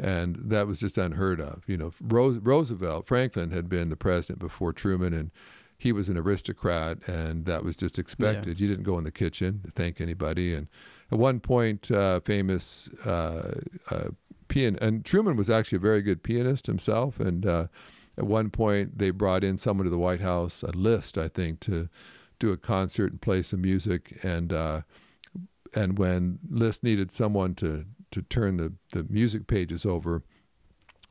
And 0.00 0.38
that 0.44 0.68
was 0.68 0.78
just 0.78 0.96
unheard 0.96 1.40
of. 1.40 1.64
You 1.66 1.76
know, 1.76 1.92
Rose, 2.00 2.38
Roosevelt, 2.38 3.08
Franklin 3.08 3.50
had 3.50 3.68
been 3.68 3.88
the 3.88 3.96
president 3.96 4.38
before 4.38 4.72
Truman, 4.72 5.12
and 5.12 5.32
he 5.76 5.90
was 5.90 6.08
an 6.08 6.16
aristocrat, 6.16 6.98
and 7.08 7.46
that 7.46 7.64
was 7.64 7.74
just 7.74 7.98
expected. 7.98 8.58
Yeah. 8.58 8.62
You 8.62 8.68
didn't 8.68 8.84
go 8.84 8.96
in 8.98 9.04
the 9.04 9.10
kitchen 9.10 9.60
to 9.64 9.70
thank 9.72 10.00
anybody. 10.00 10.54
And 10.54 10.68
at 11.10 11.18
one 11.18 11.40
point, 11.40 11.90
uh, 11.90 12.20
famous 12.20 12.88
uh, 13.04 13.54
uh, 13.90 14.08
pian 14.48 14.80
and 14.80 15.04
Truman 15.04 15.36
was 15.36 15.50
actually 15.50 15.76
a 15.76 15.80
very 15.80 16.02
good 16.02 16.22
pianist 16.22 16.66
himself. 16.66 17.20
And 17.20 17.46
uh, 17.46 17.66
at 18.18 18.26
one 18.26 18.50
point, 18.50 18.98
they 18.98 19.10
brought 19.10 19.44
in 19.44 19.56
someone 19.56 19.84
to 19.84 19.90
the 19.90 19.98
White 19.98 20.20
House, 20.20 20.62
a 20.64 20.72
List, 20.72 21.16
I 21.16 21.28
think, 21.28 21.60
to 21.60 21.88
do 22.40 22.50
a 22.50 22.56
concert 22.56 23.12
and 23.12 23.20
play 23.20 23.42
some 23.42 23.60
music. 23.62 24.18
And 24.24 24.52
uh, 24.52 24.82
and 25.74 25.98
when 25.98 26.40
List 26.50 26.82
needed 26.82 27.12
someone 27.12 27.54
to 27.56 27.86
to 28.10 28.22
turn 28.22 28.56
the 28.56 28.74
the 28.92 29.06
music 29.08 29.46
pages 29.46 29.86
over 29.86 30.24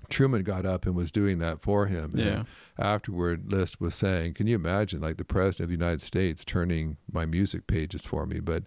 Truman 0.10 0.44
got 0.44 0.66
up 0.66 0.86
and 0.86 0.96
was 0.96 1.12
doing 1.12 1.40
that 1.40 1.62
for 1.62 1.88
him. 1.88 2.12
Yeah. 2.14 2.26
And 2.26 2.48
afterward, 2.78 3.52
List 3.52 3.82
was 3.82 3.96
saying, 3.96 4.34
"Can 4.34 4.48
you 4.48 4.56
imagine, 4.56 5.02
like 5.02 5.18
the 5.18 5.26
president 5.26 5.66
of 5.66 5.70
the 5.70 5.86
United 5.86 6.02
States 6.02 6.46
turning 6.46 6.98
my 7.12 7.26
music 7.26 7.68
pages 7.68 8.06
for 8.06 8.26
me?" 8.26 8.40
But, 8.40 8.64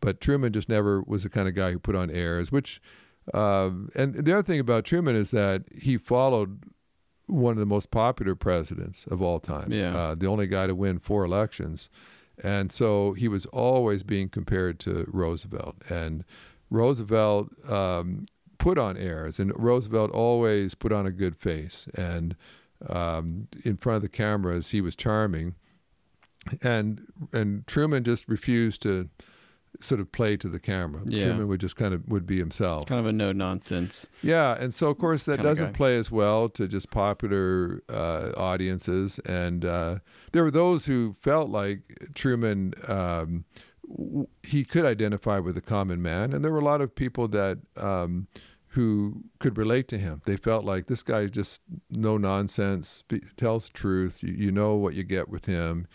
but 0.00 0.20
Truman 0.20 0.52
just 0.52 0.68
never 0.68 1.02
was 1.02 1.22
the 1.22 1.28
kind 1.28 1.48
of 1.48 1.54
guy 1.54 1.72
who 1.72 1.78
put 1.78 1.96
on 1.96 2.10
airs. 2.10 2.52
Which, 2.52 2.80
uh, 3.34 3.70
and 3.94 4.14
the 4.14 4.32
other 4.32 4.42
thing 4.42 4.60
about 4.60 4.84
Truman 4.84 5.16
is 5.16 5.30
that 5.32 5.64
he 5.76 5.96
followed 5.96 6.62
one 7.26 7.52
of 7.52 7.58
the 7.58 7.66
most 7.66 7.90
popular 7.90 8.34
presidents 8.34 9.06
of 9.10 9.20
all 9.20 9.40
time. 9.40 9.72
Yeah. 9.72 9.96
Uh, 9.96 10.14
the 10.14 10.26
only 10.26 10.46
guy 10.46 10.66
to 10.66 10.74
win 10.74 10.98
four 10.98 11.24
elections, 11.24 11.88
and 12.42 12.70
so 12.70 13.12
he 13.14 13.28
was 13.28 13.46
always 13.46 14.02
being 14.02 14.28
compared 14.28 14.78
to 14.80 15.04
Roosevelt. 15.08 15.76
And 15.88 16.24
Roosevelt 16.70 17.48
um, 17.70 18.26
put 18.58 18.78
on 18.78 18.96
airs, 18.96 19.38
and 19.38 19.52
Roosevelt 19.56 20.10
always 20.10 20.74
put 20.74 20.92
on 20.92 21.06
a 21.06 21.10
good 21.10 21.36
face. 21.36 21.86
And 21.94 22.36
um, 22.88 23.48
in 23.64 23.76
front 23.76 23.96
of 23.96 24.02
the 24.02 24.08
cameras, 24.08 24.70
he 24.70 24.80
was 24.80 24.94
charming, 24.94 25.54
and 26.62 27.06
and 27.32 27.66
Truman 27.66 28.04
just 28.04 28.28
refused 28.28 28.82
to 28.82 29.08
sort 29.80 30.00
of 30.00 30.12
play 30.12 30.36
to 30.36 30.48
the 30.48 30.58
camera. 30.58 31.02
Yeah. 31.06 31.26
Truman 31.26 31.48
would 31.48 31.60
just 31.60 31.76
kind 31.76 31.94
of 31.94 32.08
would 32.08 32.26
be 32.26 32.38
himself. 32.38 32.86
Kind 32.86 33.00
of 33.00 33.06
a 33.06 33.12
no 33.12 33.32
nonsense. 33.32 34.08
Yeah, 34.22 34.56
and 34.58 34.74
so 34.74 34.88
of 34.88 34.98
course 34.98 35.24
that 35.24 35.42
doesn't 35.42 35.74
play 35.74 35.96
as 35.96 36.10
well 36.10 36.48
to 36.50 36.68
just 36.68 36.90
popular 36.90 37.82
uh, 37.88 38.32
audiences. 38.36 39.18
And 39.20 39.64
uh, 39.64 39.98
there 40.32 40.42
were 40.44 40.50
those 40.50 40.86
who 40.86 41.14
felt 41.14 41.50
like 41.50 41.80
Truman. 42.14 42.74
Um, 42.86 43.44
he 44.42 44.64
could 44.64 44.84
identify 44.84 45.38
with 45.38 45.54
the 45.54 45.60
common 45.60 46.02
man, 46.02 46.32
and 46.32 46.44
there 46.44 46.50
were 46.50 46.58
a 46.58 46.64
lot 46.64 46.80
of 46.80 46.94
people 46.94 47.28
that 47.28 47.58
um, 47.76 48.26
who 48.76 49.24
could 49.38 49.56
relate 49.56 49.88
to 49.88 49.96
him. 49.96 50.20
They 50.26 50.36
felt 50.36 50.64
like 50.64 50.86
this 50.86 51.02
guy 51.02 51.26
just 51.26 51.62
no 51.90 52.18
nonsense, 52.18 53.04
tells 53.36 53.68
the 53.68 53.72
truth. 53.72 54.22
You, 54.22 54.34
you 54.34 54.52
know 54.52 54.74
what 54.74 54.94
you 54.94 55.02
get 55.02 55.28
with 55.28 55.46
him. 55.46 55.86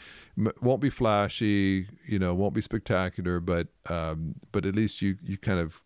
Won't 0.62 0.82
be 0.82 0.90
flashy, 0.90 1.88
you 2.08 2.18
know, 2.18 2.34
won't 2.34 2.54
be 2.54 2.62
spectacular, 2.62 3.40
but 3.40 3.68
um, 3.90 4.36
but 4.52 4.66
at 4.66 4.76
least 4.76 5.02
you 5.02 5.18
you 5.22 5.38
kind 5.38 5.60
of 5.60 5.82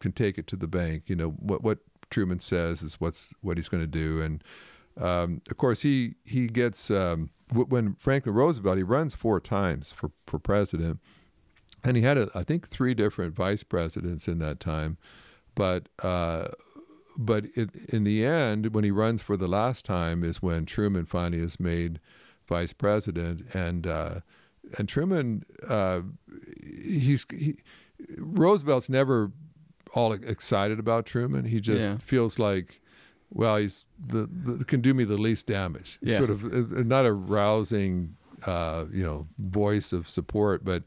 can 0.00 0.12
take 0.12 0.38
it 0.38 0.46
to 0.48 0.56
the 0.56 0.66
bank. 0.66 1.04
You 1.06 1.16
know 1.16 1.30
what 1.30 1.62
what 1.62 1.78
Truman 2.10 2.40
says 2.40 2.82
is 2.82 3.00
what's 3.00 3.32
what 3.40 3.56
he's 3.56 3.68
going 3.68 3.82
to 3.82 3.86
do, 3.86 4.20
and 4.20 4.44
um, 5.00 5.40
of 5.50 5.56
course 5.56 5.82
he 5.82 6.14
he 6.24 6.46
gets 6.46 6.90
um, 6.90 7.30
when 7.52 7.94
Franklin 7.94 8.34
Roosevelt 8.34 8.76
he 8.76 8.82
runs 8.82 9.14
four 9.14 9.40
times 9.40 9.92
for 9.92 10.10
for 10.26 10.38
president, 10.38 11.00
and 11.82 11.96
he 11.96 12.02
had 12.02 12.18
a, 12.18 12.30
I 12.34 12.44
think 12.44 12.68
three 12.68 12.94
different 12.94 13.34
vice 13.34 13.62
presidents 13.62 14.28
in 14.28 14.38
that 14.38 14.60
time, 14.60 14.98
but. 15.54 15.88
Uh, 16.02 16.48
but 17.18 17.46
it, 17.54 17.74
in 17.88 18.04
the 18.04 18.26
end, 18.26 18.74
when 18.74 18.84
he 18.84 18.90
runs 18.90 19.22
for 19.22 19.38
the 19.38 19.48
last 19.48 19.86
time, 19.86 20.22
is 20.22 20.42
when 20.42 20.66
Truman 20.66 21.06
finally 21.06 21.42
is 21.42 21.58
made 21.58 21.98
vice 22.46 22.72
president, 22.72 23.46
and 23.54 23.86
uh, 23.86 24.20
and 24.78 24.88
Truman, 24.88 25.44
uh, 25.68 26.00
he's 26.62 27.26
he, 27.30 27.56
Roosevelt's 28.18 28.88
never 28.88 29.30
all 29.94 30.12
excited 30.12 30.78
about 30.78 31.06
Truman. 31.06 31.44
He 31.46 31.60
just 31.60 31.90
Yeah. 31.90 31.96
feels 31.98 32.38
like, 32.38 32.80
well, 33.30 33.56
he's 33.56 33.84
the, 33.98 34.26
the 34.30 34.64
can 34.64 34.80
do 34.80 34.92
me 34.94 35.04
the 35.04 35.16
least 35.16 35.46
damage. 35.46 35.98
Yeah. 36.02 36.18
Sort 36.18 36.30
of 36.30 36.44
uh, 36.44 36.82
not 36.82 37.06
a 37.06 37.12
rousing, 37.12 38.16
uh, 38.44 38.84
you 38.92 39.04
know, 39.04 39.26
voice 39.38 39.92
of 39.92 40.08
support, 40.08 40.64
but. 40.64 40.82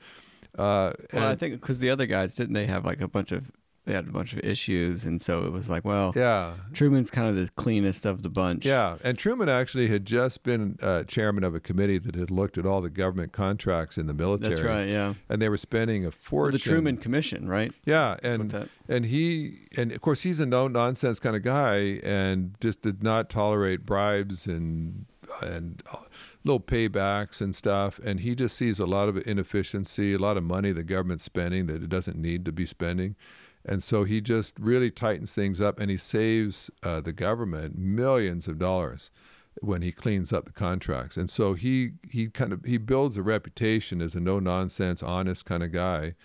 Uh, 0.57 0.93
Well, 1.13 1.29
I 1.29 1.35
think 1.35 1.53
because 1.61 1.79
the 1.79 1.89
other 1.89 2.05
guys 2.07 2.33
didn't 2.33 2.53
they 2.53 2.65
have 2.65 2.83
like 2.83 3.01
a 3.01 3.07
bunch 3.07 3.31
of 3.31 3.49
they 3.85 3.93
had 3.93 4.07
a 4.07 4.11
bunch 4.11 4.33
of 4.33 4.39
issues, 4.39 5.05
and 5.05 5.19
so 5.21 5.45
it 5.45 5.51
was 5.51 5.69
like, 5.69 5.83
well, 5.83 6.13
yeah, 6.15 6.53
Truman's 6.73 7.09
kind 7.09 7.27
of 7.27 7.35
the 7.35 7.49
cleanest 7.55 8.05
of 8.05 8.21
the 8.21 8.29
bunch. 8.29 8.65
Yeah, 8.65 8.97
and 9.03 9.17
Truman 9.17 9.49
actually 9.49 9.87
had 9.87 10.05
just 10.05 10.43
been 10.43 10.77
uh, 10.81 11.03
chairman 11.05 11.43
of 11.43 11.55
a 11.55 11.59
committee 11.59 11.97
that 11.97 12.13
had 12.15 12.29
looked 12.29 12.57
at 12.57 12.65
all 12.65 12.81
the 12.81 12.89
government 12.89 13.31
contracts 13.31 13.97
in 13.97 14.05
the 14.05 14.13
military. 14.13 14.53
that's 14.53 14.65
right. 14.65 14.87
Yeah, 14.87 15.15
And 15.29 15.41
they 15.41 15.49
were 15.49 15.57
spending 15.57 16.05
a 16.05 16.09
Or 16.09 16.11
fortune. 16.11 16.51
the 16.53 16.59
Truman 16.59 16.97
Commission, 16.97 17.47
right? 17.47 17.71
Yeah, 17.85 18.17
That's 18.21 18.33
and 18.35 18.51
that- 18.51 18.69
and 18.87 19.05
he 19.05 19.59
and 19.77 19.91
of 19.91 20.01
course 20.01 20.21
he's 20.21 20.39
a 20.39 20.45
no 20.45 20.67
nonsense 20.67 21.19
kind 21.19 21.35
of 21.35 21.43
guy, 21.43 21.99
and 22.03 22.55
just 22.59 22.81
did 22.81 23.01
not 23.01 23.29
tolerate 23.29 23.85
bribes 23.85 24.45
and 24.45 25.05
and 25.41 25.81
little 26.43 26.59
paybacks 26.59 27.39
and 27.39 27.53
stuff. 27.55 27.99
And 28.03 28.21
he 28.21 28.33
just 28.33 28.55
sees 28.57 28.79
a 28.79 28.85
lot 28.85 29.09
of 29.09 29.17
inefficiency, 29.27 30.13
a 30.13 30.17
lot 30.17 30.37
of 30.37 30.43
money 30.43 30.71
the 30.71 30.83
government's 30.83 31.23
spending 31.23 31.67
that 31.67 31.83
it 31.83 31.89
doesn't 31.89 32.17
need 32.17 32.45
to 32.45 32.51
be 32.51 32.65
spending. 32.65 33.15
And 33.65 33.83
so 33.83 34.03
he 34.03 34.21
just 34.21 34.57
really 34.59 34.89
tightens 34.89 35.33
things 35.33 35.59
up, 35.61 35.79
and 35.79 35.91
he 35.91 35.97
saves 35.97 36.69
uh, 36.81 37.01
the 37.01 37.13
government 37.13 37.77
millions 37.77 38.47
of 38.47 38.57
dollars 38.57 39.11
when 39.61 39.81
he 39.81 39.91
cleans 39.91 40.31
up 40.31 40.45
the 40.45 40.51
contracts. 40.51 41.17
And 41.17 41.29
so 41.29 41.53
he 41.53 41.91
he 42.09 42.29
kind 42.29 42.53
of 42.53 42.63
he 42.65 42.77
builds 42.77 43.17
a 43.17 43.23
reputation 43.23 44.01
as 44.01 44.15
a 44.15 44.19
no 44.19 44.39
nonsense, 44.39 45.03
honest 45.03 45.45
kind 45.45 45.63
of 45.63 45.71
guy 45.71 46.15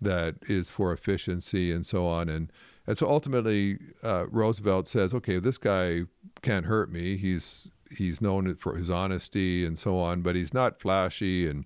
that 0.00 0.34
is 0.48 0.68
for 0.68 0.92
efficiency 0.92 1.72
and 1.72 1.86
so 1.86 2.06
on. 2.06 2.28
And 2.28 2.52
and 2.86 2.98
so 2.98 3.08
ultimately, 3.08 3.78
uh, 4.02 4.26
Roosevelt 4.28 4.88
says, 4.88 5.14
okay, 5.14 5.38
this 5.38 5.58
guy 5.58 6.02
can't 6.42 6.66
hurt 6.66 6.90
me. 6.92 7.16
He's 7.16 7.70
he's 7.96 8.20
known 8.20 8.54
for 8.56 8.76
his 8.76 8.90
honesty 8.90 9.64
and 9.64 9.78
so 9.78 9.98
on, 9.98 10.22
but 10.22 10.34
he's 10.34 10.54
not 10.54 10.80
flashy 10.80 11.48
and 11.48 11.64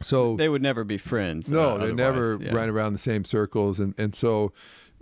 so 0.00 0.36
They 0.36 0.48
would 0.48 0.62
never 0.62 0.84
be 0.84 0.98
friends. 0.98 1.50
no, 1.50 1.70
uh, 1.70 1.78
they 1.86 1.92
never 1.94 2.38
yeah. 2.40 2.54
ran 2.54 2.68
around 2.68 2.92
the 2.92 2.98
same 2.98 3.24
circles, 3.24 3.80
and 3.80 3.94
and 3.98 4.14
so 4.14 4.52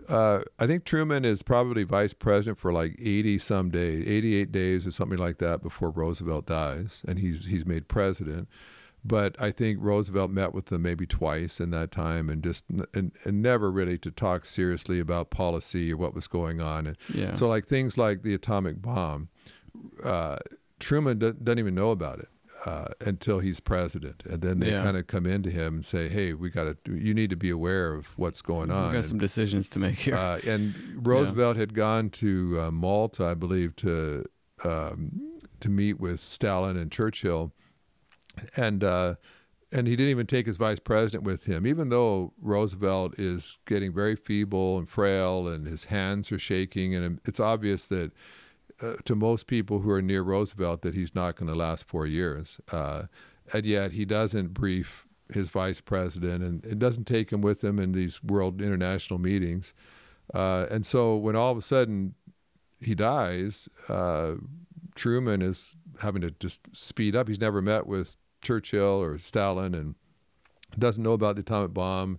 uh, 0.08 0.42
I 0.58 0.66
think 0.66 0.84
Truman 0.84 1.24
is 1.24 1.42
probably 1.42 1.82
vice 1.82 2.12
president 2.12 2.58
for 2.58 2.72
like 2.72 2.96
eighty 2.98 3.38
some 3.38 3.70
days, 3.70 4.06
eighty 4.06 4.34
eight 4.36 4.52
days 4.52 4.86
or 4.86 4.90
something 4.90 5.18
like 5.18 5.38
that 5.38 5.62
before 5.62 5.90
Roosevelt 5.90 6.46
dies, 6.46 7.02
and 7.06 7.18
he's 7.18 7.44
he's 7.46 7.66
made 7.66 7.88
president. 7.88 8.48
But 9.04 9.36
I 9.40 9.52
think 9.52 9.78
Roosevelt 9.80 10.32
met 10.32 10.52
with 10.52 10.66
them 10.66 10.82
maybe 10.82 11.06
twice 11.06 11.60
in 11.60 11.70
that 11.70 11.90
time, 11.92 12.28
and 12.28 12.42
just 12.42 12.64
and, 12.94 13.12
and 13.24 13.40
never 13.42 13.70
really 13.70 13.98
to 13.98 14.10
talk 14.10 14.44
seriously 14.44 14.98
about 14.98 15.30
policy 15.30 15.92
or 15.92 15.96
what 15.96 16.12
was 16.14 16.26
going 16.26 16.60
on. 16.60 16.86
And 16.88 16.98
Yeah. 17.14 17.34
so 17.34 17.46
like 17.48 17.66
things 17.68 17.96
like 17.96 18.22
the 18.22 18.34
atomic 18.34 18.82
bomb, 18.82 19.28
uh, 20.02 20.38
Truman 20.80 21.18
do- 21.18 21.32
doesn't 21.34 21.58
even 21.58 21.74
know 21.74 21.90
about 21.90 22.18
it 22.18 22.28
uh, 22.66 22.88
until 23.00 23.38
he's 23.38 23.60
president, 23.60 24.22
and 24.28 24.42
then 24.42 24.58
they 24.58 24.72
Yeah. 24.72 24.82
kind 24.82 24.96
of 24.96 25.06
come 25.06 25.24
into 25.24 25.50
him 25.50 25.74
and 25.76 25.84
say, 25.84 26.08
"Hey, 26.08 26.34
we 26.34 26.50
got 26.50 26.64
to. 26.84 26.94
You 26.96 27.14
need 27.14 27.30
to 27.30 27.36
be 27.36 27.48
aware 27.50 27.94
of 27.94 28.06
what's 28.18 28.42
going 28.42 28.68
We've 28.68 28.76
on." 28.76 28.90
got 28.92 28.96
And, 28.98 29.04
some 29.06 29.18
decisions 29.18 29.68
to 29.70 29.78
make 29.78 29.94
here. 29.94 30.16
uh, 30.16 30.40
and 30.44 30.74
Roosevelt 31.06 31.56
had 31.56 31.74
gone 31.74 32.10
to 32.10 32.58
uh, 32.60 32.70
Malta, 32.72 33.24
I 33.24 33.34
believe, 33.34 33.76
to 33.76 34.24
um, 34.64 35.12
to 35.60 35.68
meet 35.68 36.00
with 36.00 36.20
Stalin 36.20 36.76
and 36.76 36.90
Churchill, 36.90 37.52
and 38.56 38.82
uh, 38.82 39.14
and 39.70 39.86
he 39.86 39.94
didn't 39.94 40.10
even 40.10 40.26
take 40.26 40.46
his 40.46 40.56
vice 40.56 40.80
president 40.80 41.22
with 41.24 41.44
him, 41.44 41.66
even 41.68 41.88
though 41.90 42.32
Roosevelt 42.40 43.14
is 43.18 43.58
getting 43.66 43.92
very 43.92 44.16
feeble 44.16 44.76
and 44.78 44.88
frail, 44.88 45.46
and 45.46 45.66
his 45.66 45.84
hands 45.84 46.32
are 46.32 46.38
shaking, 46.38 46.94
and 46.96 47.20
it's 47.24 47.38
obvious 47.40 47.86
that. 47.88 48.10
Uh, 48.80 48.94
to 49.04 49.14
most 49.14 49.46
people 49.46 49.80
who 49.80 49.90
are 49.90 50.02
near 50.02 50.20
Roosevelt, 50.22 50.82
that 50.82 50.94
he's 50.94 51.14
not 51.14 51.36
going 51.36 51.48
to 51.48 51.54
last 51.54 51.86
four 51.86 52.06
years, 52.06 52.60
uh, 52.70 53.04
and 53.52 53.64
yet 53.64 53.92
he 53.92 54.04
doesn't 54.04 54.52
brief 54.52 55.06
his 55.32 55.48
vice 55.48 55.80
president, 55.80 56.44
and 56.44 56.64
it 56.66 56.78
doesn't 56.78 57.06
take 57.06 57.32
him 57.32 57.40
with 57.40 57.64
him 57.64 57.78
in 57.78 57.92
these 57.92 58.22
world 58.22 58.60
international 58.60 59.18
meetings. 59.18 59.72
Uh, 60.34 60.66
and 60.70 60.84
so 60.84 61.16
when 61.16 61.36
all 61.36 61.52
of 61.52 61.58
a 61.58 61.62
sudden 61.62 62.14
he 62.80 62.94
dies, 62.94 63.68
uh, 63.88 64.34
Truman 64.94 65.42
is 65.42 65.76
having 66.00 66.22
to 66.22 66.30
just 66.30 66.60
speed 66.76 67.16
up. 67.16 67.28
He's 67.28 67.40
never 67.40 67.62
met 67.62 67.86
with 67.86 68.16
Churchill 68.42 69.00
or 69.02 69.18
Stalin 69.18 69.74
and 69.74 69.94
doesn't 70.78 71.02
know 71.02 71.12
about 71.12 71.36
the 71.36 71.40
atomic 71.40 71.72
bomb. 71.72 72.18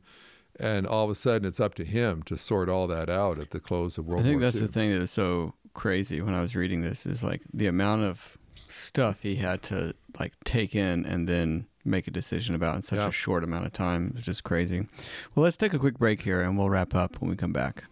And 0.59 0.87
all 0.87 1.05
of 1.05 1.11
a 1.11 1.15
sudden, 1.15 1.47
it's 1.47 1.59
up 1.59 1.75
to 1.75 1.85
him 1.85 2.23
to 2.23 2.35
sort 2.35 2.67
all 2.67 2.87
that 2.87 3.11
out 3.11 3.37
at 3.37 3.51
the 3.51 3.59
close 3.59 3.99
of 3.99 4.07
World 4.07 4.23
War 4.23 4.25
II. 4.25 4.29
I 4.29 4.31
think 4.31 4.41
War 4.41 4.47
that's 4.47 4.57
II. 4.57 4.61
the 4.65 4.73
thing 4.73 4.89
that 4.91 5.01
is 5.03 5.11
so 5.11 5.53
crazy 5.77 6.19
when 6.21 6.33
I 6.33 6.41
was 6.41 6.55
reading 6.55 6.81
this 6.81 7.05
is 7.05 7.23
like 7.23 7.41
the 7.53 7.67
amount 7.67 8.03
of 8.03 8.37
stuff 8.67 9.21
he 9.21 9.35
had 9.35 9.63
to 9.63 9.93
like 10.19 10.33
take 10.43 10.75
in 10.75 11.05
and 11.05 11.29
then 11.29 11.67
make 11.85 12.05
a 12.07 12.11
decision 12.11 12.53
about 12.53 12.75
in 12.75 12.81
such 12.81 12.99
Yeah. 12.99 13.07
a 13.07 13.11
short 13.11 13.45
amount 13.45 13.65
of 13.65 13.71
time. 13.71 14.11
It's 14.17 14.25
just 14.25 14.43
crazy. 14.43 14.87
Well, 15.33 15.43
let's 15.45 15.55
take 15.55 15.73
a 15.73 15.79
quick 15.79 15.97
break 15.97 16.21
hear 16.21 16.41
and 16.41 16.57
we'll 16.57 16.69
wrap 16.69 16.93
up 16.93 17.21
when 17.21 17.29
we 17.29 17.37
come 17.37 17.53
back. 17.53 17.85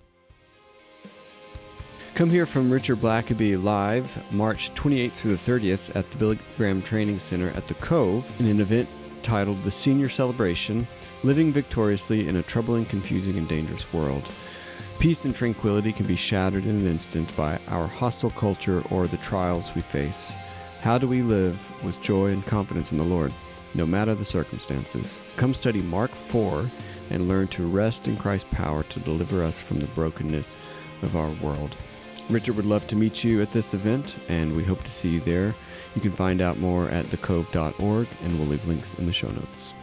Come 2.16 2.30
here 2.30 2.46
from 2.46 2.70
Richard 2.72 2.98
Blackaby 2.98 3.62
live 3.62 4.24
March 4.34 4.74
28th 4.74 5.12
through 5.14 5.36
the 5.36 5.52
30th 5.52 5.96
at 5.96 6.10
the 6.12 6.18
Billy 6.18 6.40
Graham 6.58 6.82
Training 6.82 7.20
Center 7.20 7.50
at 7.50 7.68
the 7.68 7.74
Cove 7.76 8.26
in 8.40 8.48
an 8.48 8.62
event 8.62 8.88
titled 9.22 9.62
The 9.64 9.72
Senior 9.72 10.08
Celebration 10.08 10.88
Living 11.24 11.52
Victoriously 11.52 12.28
in 12.28 12.38
a 12.38 12.44
Troubling, 12.44 12.86
Confusing, 12.86 13.38
and 13.38 13.48
Dangerous 13.50 13.92
World. 13.92 14.30
Peace 15.00 15.26
and 15.26 15.36
tranquility 15.36 15.92
can 15.92 16.08
be 16.08 16.16
shattered 16.16 16.66
in 16.66 16.80
an 16.80 16.88
instant 16.88 17.36
by 17.36 17.60
our 17.68 17.86
hostile 17.86 18.32
culture 18.32 18.82
or 18.90 19.08
the 19.08 19.18
trials 19.18 19.76
we 19.76 19.82
face. 19.82 20.34
How 20.82 20.98
do 20.98 21.08
we 21.08 21.22
live 21.22 21.60
with 21.84 22.02
joy 22.02 22.32
and 22.32 22.46
confidence 22.46 22.92
in 22.92 22.98
the 22.98 23.04
Lord, 23.04 23.34
no 23.74 23.86
matter 23.86 24.16
the 24.16 24.26
circumstances? 24.26 25.20
Come 25.36 25.54
study 25.54 25.82
Mark 25.82 26.12
4 26.12 26.70
and 27.12 27.28
learn 27.28 27.48
to 27.50 27.68
rest 27.68 28.08
in 28.08 28.18
Christ's 28.18 28.48
power 28.52 28.84
to 28.84 29.00
deliver 29.02 29.44
us 29.44 29.60
from 29.60 29.80
the 29.80 29.88
brokenness 29.88 30.56
of 31.02 31.16
our 31.16 31.30
world. 31.42 31.76
Richard 32.30 32.56
would 32.56 32.66
love 32.66 32.88
to 32.88 32.96
meet 32.96 33.24
you 33.24 33.42
at 33.42 33.52
this 33.52 33.76
event, 33.76 34.16
and 34.30 34.56
we 34.56 34.64
hope 34.64 34.82
to 34.84 34.92
see 34.92 35.10
you 35.10 35.20
there. 35.20 35.54
You 35.94 36.02
can 36.02 36.14
find 36.14 36.42
out 36.42 36.58
more 36.58 36.90
at 36.90 37.06
thecove.org, 37.06 38.08
and 38.24 38.40
we'll 38.40 38.48
leave 38.48 38.68
links 38.68 38.96
in 38.96 39.06
the 39.06 39.14
show 39.14 39.30
notes. 39.30 39.74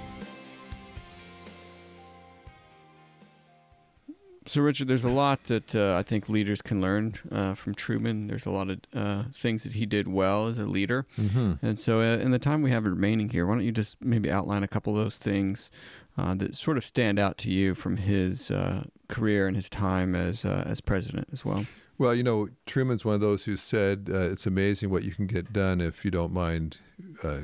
So, 4.53 4.61
Richard, 4.61 4.87
there's 4.87 5.03
a 5.03 5.09
lot 5.09 5.45
that 5.45 5.75
uh, 5.75 5.97
I 5.97 6.03
think 6.03 6.29
leaders 6.29 6.61
can 6.61 6.83
learn 6.83 7.15
uh, 7.31 7.55
from 7.55 7.75
Truman. 7.75 8.27
There's 8.27 8.45
a 8.45 8.51
lot 8.51 8.69
of 8.69 8.81
uh, 8.95 9.23
things 9.33 9.63
that 9.63 9.73
he 9.73 9.87
did 9.87 10.09
well 10.09 10.47
as 10.47 10.59
a 10.59 10.67
leader. 10.67 11.07
Mhm. 11.17 11.59
And 11.63 11.79
so, 11.79 12.01
uh, 12.01 12.19
in 12.19 12.33
the 12.33 12.39
time 12.39 12.61
we 12.61 12.71
have 12.71 12.85
remaining 12.85 13.31
here, 13.31 13.47
why 13.47 13.55
don't 13.55 13.65
you 13.65 13.73
just 13.73 14.05
maybe 14.05 14.31
outline 14.31 14.63
a 14.63 14.69
couple 14.69 14.95
of 14.95 15.03
those 15.03 15.17
things 15.17 15.71
uh, 16.19 16.35
that 16.35 16.55
sort 16.55 16.77
of 16.77 16.85
stand 16.85 17.19
out 17.19 17.39
to 17.39 17.51
you 17.51 17.75
from 17.75 17.97
his 17.97 18.51
uh, 18.51 18.85
career 19.09 19.47
and 19.47 19.57
his 19.57 19.71
time 19.71 20.15
as 20.15 20.45
uh, 20.45 20.65
as 20.67 20.83
president 20.83 21.29
as 21.33 21.47
well? 21.47 21.65
Well, 21.97 22.15
you 22.15 22.23
know, 22.23 22.51
Truman's 22.67 23.07
one 23.07 23.15
of 23.15 23.23
those 23.23 23.47
who 23.47 23.57
said 23.57 24.11
uh, 24.13 24.19
it's 24.33 24.45
amazing 24.47 24.91
what 24.91 25.03
you 25.03 25.13
can 25.13 25.27
get 25.27 25.55
done 25.55 25.81
if 25.81 26.05
you 26.05 26.11
don't 26.11 26.31
mind 26.35 26.77
uh, 27.23 27.41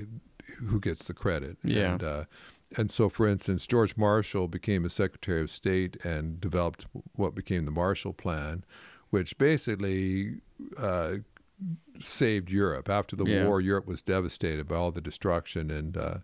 who 0.59 0.79
gets 0.79 1.05
the 1.05 1.15
credit. 1.15 1.57
Yeah. 1.65 1.93
And, 1.93 2.03
uh, 2.03 2.25
and 2.77 2.91
so, 2.91 3.09
for 3.09 3.27
instance, 3.27 3.67
George 3.67 3.97
Marshall 3.97 4.49
became 4.49 4.85
a 4.85 4.91
Secretary 4.91 5.41
of 5.41 5.51
State 5.51 5.97
and 6.05 6.41
developed 6.41 6.87
what 7.15 7.35
became 7.35 7.65
the 7.65 7.71
Marshall 7.71 8.13
Plan, 8.13 8.65
which 9.11 9.39
basically 9.39 10.41
uh, 10.79 11.17
saved 11.99 12.51
Europe. 12.51 12.89
After 12.89 13.17
the 13.17 13.25
Yeah. 13.25 13.47
war, 13.47 13.61
Europe 13.61 13.87
was 13.87 14.03
devastated 14.03 14.69
by 14.69 14.77
all 14.77 14.91
the 14.91 15.01
destruction, 15.01 15.71
and 15.71 15.97
uh, 15.97 16.19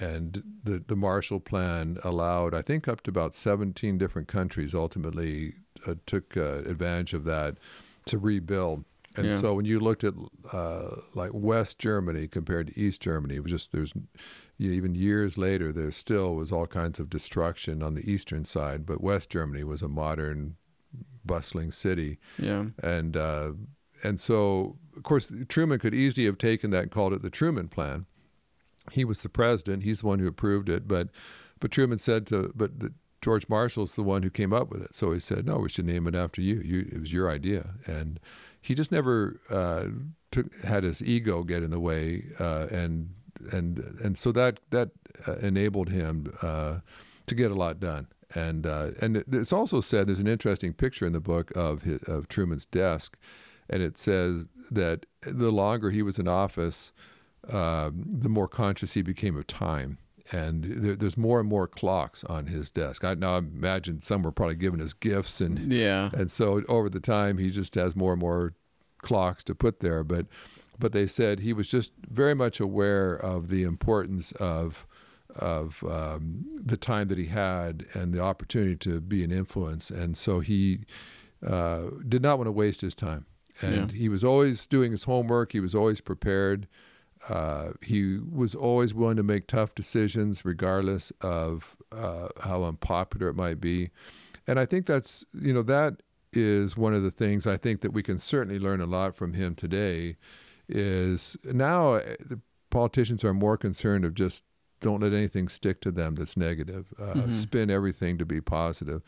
and 0.00 0.42
the 0.64 0.82
the 0.86 0.96
Marshall 0.96 1.40
Plan 1.40 1.98
allowed, 2.02 2.54
I 2.54 2.62
think, 2.62 2.88
up 2.88 3.02
to 3.02 3.10
about 3.10 3.34
17 3.34 3.98
different 3.98 4.28
countries 4.28 4.74
ultimately 4.74 5.54
uh, 5.86 5.94
took 6.06 6.36
uh, 6.36 6.62
advantage 6.66 7.14
of 7.14 7.24
that 7.24 7.58
to 8.06 8.18
rebuild. 8.18 8.84
And 9.16 9.32
Yeah. 9.32 9.40
so 9.40 9.54
when 9.54 9.64
you 9.64 9.80
looked 9.80 10.04
at 10.04 10.14
uh, 10.52 10.96
like 11.14 11.30
West 11.32 11.78
Germany 11.78 12.28
compared 12.28 12.68
to 12.68 12.78
East 12.78 13.00
Germany, 13.00 13.36
it 13.36 13.42
was 13.42 13.52
just 13.52 13.72
there's 13.72 13.94
even 14.58 14.94
years 14.94 15.38
later, 15.38 15.72
there 15.72 15.90
still 15.92 16.34
was 16.34 16.50
all 16.50 16.66
kinds 16.66 16.98
of 16.98 17.08
destruction 17.08 17.82
on 17.82 17.94
the 17.94 18.10
eastern 18.10 18.44
side, 18.44 18.84
but 18.84 19.00
West 19.00 19.30
Germany 19.30 19.64
was 19.64 19.82
a 19.82 19.88
modern, 19.88 20.56
bustling 21.24 21.70
city. 21.70 22.18
Yeah. 22.38 22.66
And 22.82 23.16
uh, 23.16 23.52
and 24.02 24.18
so, 24.18 24.76
of 24.96 25.02
course, 25.02 25.32
Truman 25.48 25.78
could 25.78 25.94
easily 25.94 26.26
have 26.26 26.38
taken 26.38 26.70
that 26.70 26.82
and 26.84 26.90
called 26.90 27.12
it 27.12 27.22
the 27.22 27.30
Truman 27.30 27.68
Plan. 27.68 28.06
He 28.92 29.04
was 29.04 29.22
the 29.22 29.28
president; 29.28 29.82
he's 29.82 30.00
the 30.00 30.06
one 30.06 30.18
who 30.18 30.26
approved 30.26 30.68
it. 30.68 30.88
But 30.88 31.08
but 31.60 31.70
Truman 31.70 31.98
said 31.98 32.26
to 32.28 32.52
but 32.54 32.80
the, 32.80 32.92
George 33.20 33.48
Marshall's 33.48 33.96
the 33.96 34.02
one 34.02 34.22
who 34.22 34.30
came 34.30 34.52
up 34.52 34.70
with 34.70 34.82
it. 34.82 34.94
So 34.94 35.12
he 35.12 35.20
said, 35.20 35.46
"No, 35.46 35.58
we 35.58 35.68
should 35.68 35.86
name 35.86 36.06
it 36.06 36.14
after 36.14 36.40
you. 36.40 36.60
You 36.64 36.88
it 36.92 37.00
was 37.00 37.12
your 37.12 37.30
idea." 37.30 37.74
And 37.86 38.20
he 38.60 38.74
just 38.74 38.92
never 38.92 39.40
uh, 39.50 39.86
took 40.30 40.54
had 40.62 40.84
his 40.84 41.02
ego 41.02 41.42
get 41.42 41.62
in 41.62 41.70
the 41.70 41.80
way, 41.80 42.24
uh, 42.38 42.66
and 42.70 43.14
and 43.52 43.78
and 44.02 44.18
so 44.18 44.32
that 44.32 44.60
that 44.70 44.90
uh, 45.26 45.36
enabled 45.36 45.88
him 45.88 46.32
uh, 46.42 46.78
to 47.26 47.34
get 47.34 47.50
a 47.50 47.54
lot 47.54 47.80
done. 47.80 48.08
And 48.34 48.66
uh, 48.66 48.90
and 49.00 49.24
it's 49.32 49.52
also 49.52 49.80
said 49.80 50.06
there's 50.06 50.18
an 50.18 50.28
interesting 50.28 50.74
picture 50.74 51.06
in 51.06 51.14
the 51.14 51.20
book 51.20 51.50
of 51.56 51.82
his, 51.82 52.02
of 52.02 52.28
Truman's 52.28 52.66
desk, 52.66 53.16
and 53.70 53.82
it 53.82 53.98
says 53.98 54.44
that 54.70 55.06
the 55.22 55.50
longer 55.50 55.90
he 55.90 56.02
was 56.02 56.18
in 56.18 56.28
office, 56.28 56.92
um, 57.48 58.04
the 58.06 58.28
more 58.28 58.48
conscious 58.48 58.92
he 58.92 59.02
became 59.02 59.34
of 59.36 59.46
time 59.46 59.98
and 60.32 60.64
there, 60.64 60.96
there's 60.96 61.16
more 61.16 61.40
and 61.40 61.48
more 61.48 61.66
clocks 61.66 62.24
on 62.24 62.46
his 62.46 62.70
desk. 62.70 63.04
I 63.04 63.14
now 63.14 63.36
I 63.36 63.38
imagine 63.38 64.00
some 64.00 64.22
were 64.22 64.32
probably 64.32 64.56
given 64.56 64.80
as 64.80 64.92
gifts, 64.92 65.40
and 65.40 65.72
yeah, 65.72 66.10
and 66.12 66.30
so 66.30 66.62
over 66.68 66.88
the 66.88 67.00
time 67.00 67.38
he 67.38 67.50
just 67.50 67.74
has 67.74 67.96
more 67.96 68.12
and 68.12 68.20
more 68.20 68.54
clocks 68.98 69.44
to 69.44 69.54
put 69.54 69.80
there. 69.80 70.04
But 70.04 70.26
but 70.78 70.92
they 70.92 71.06
said 71.06 71.40
he 71.40 71.52
was 71.52 71.68
just 71.68 71.92
very 72.08 72.34
much 72.34 72.60
aware 72.60 73.14
of 73.14 73.48
the 73.48 73.62
importance 73.62 74.32
of 74.32 74.86
of 75.36 75.84
um, 75.88 76.44
the 76.56 76.76
time 76.76 77.08
that 77.08 77.18
he 77.18 77.26
had 77.26 77.86
and 77.94 78.12
the 78.12 78.20
opportunity 78.20 78.76
to 78.76 79.00
be 79.00 79.22
an 79.22 79.30
influence, 79.30 79.90
and 79.90 80.16
so 80.16 80.40
he 80.40 80.80
uh, 81.46 81.82
did 82.08 82.22
not 82.22 82.38
want 82.38 82.48
to 82.48 82.52
waste 82.52 82.80
his 82.80 82.94
time. 82.94 83.26
And 83.60 83.92
yeah. 83.92 83.98
he 83.98 84.08
was 84.08 84.24
always 84.24 84.66
doing 84.66 84.92
his 84.92 85.04
homework. 85.04 85.52
He 85.52 85.60
was 85.60 85.74
always 85.74 86.00
prepared. 86.00 86.68
Uh, 87.28 87.70
he 87.82 88.18
was 88.18 88.54
always 88.54 88.94
willing 88.94 89.16
to 89.16 89.22
make 89.22 89.46
tough 89.46 89.74
decisions, 89.74 90.44
regardless 90.44 91.12
of 91.20 91.76
uh, 91.92 92.28
how 92.40 92.62
unpopular 92.64 93.28
it 93.28 93.34
might 93.34 93.60
be. 93.60 93.90
And 94.46 94.58
I 94.58 94.64
think 94.64 94.86
that's, 94.86 95.24
you 95.34 95.52
know, 95.52 95.62
that 95.62 96.02
is 96.32 96.76
one 96.76 96.94
of 96.94 97.02
the 97.02 97.10
things 97.10 97.46
I 97.46 97.56
think 97.56 97.80
that 97.80 97.92
we 97.92 98.02
can 98.02 98.18
certainly 98.18 98.58
learn 98.58 98.80
a 98.80 98.86
lot 98.86 99.16
from 99.16 99.34
him 99.34 99.54
today. 99.54 100.16
Is 100.68 101.36
now 101.44 101.94
uh, 101.94 102.16
the 102.20 102.40
politicians 102.70 103.24
are 103.24 103.32
more 103.32 103.56
concerned 103.56 104.04
of 104.04 104.14
just 104.14 104.44
don't 104.80 105.00
let 105.00 105.12
anything 105.12 105.48
stick 105.48 105.80
to 105.80 105.90
them 105.90 106.14
that's 106.14 106.36
negative, 106.36 106.92
uh, 107.00 107.14
mm-hmm. 107.14 107.32
spin 107.32 107.70
everything 107.70 108.18
to 108.18 108.24
be 108.24 108.40
positive. 108.40 109.02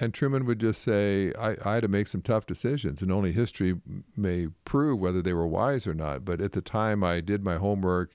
And 0.00 0.12
Truman 0.12 0.44
would 0.46 0.58
just 0.58 0.82
say, 0.82 1.32
I, 1.38 1.56
I, 1.64 1.74
had 1.74 1.82
to 1.82 1.88
make 1.88 2.08
some 2.08 2.20
tough 2.20 2.46
decisions, 2.46 3.00
and 3.00 3.12
only 3.12 3.30
history 3.30 3.76
may 4.16 4.48
prove 4.64 4.98
whether 4.98 5.22
they 5.22 5.32
were 5.32 5.46
wise 5.46 5.86
or 5.86 5.94
not. 5.94 6.24
But 6.24 6.40
at 6.40 6.52
the 6.52 6.60
time, 6.60 7.04
I 7.04 7.20
did 7.20 7.44
my 7.44 7.56
homework 7.56 8.12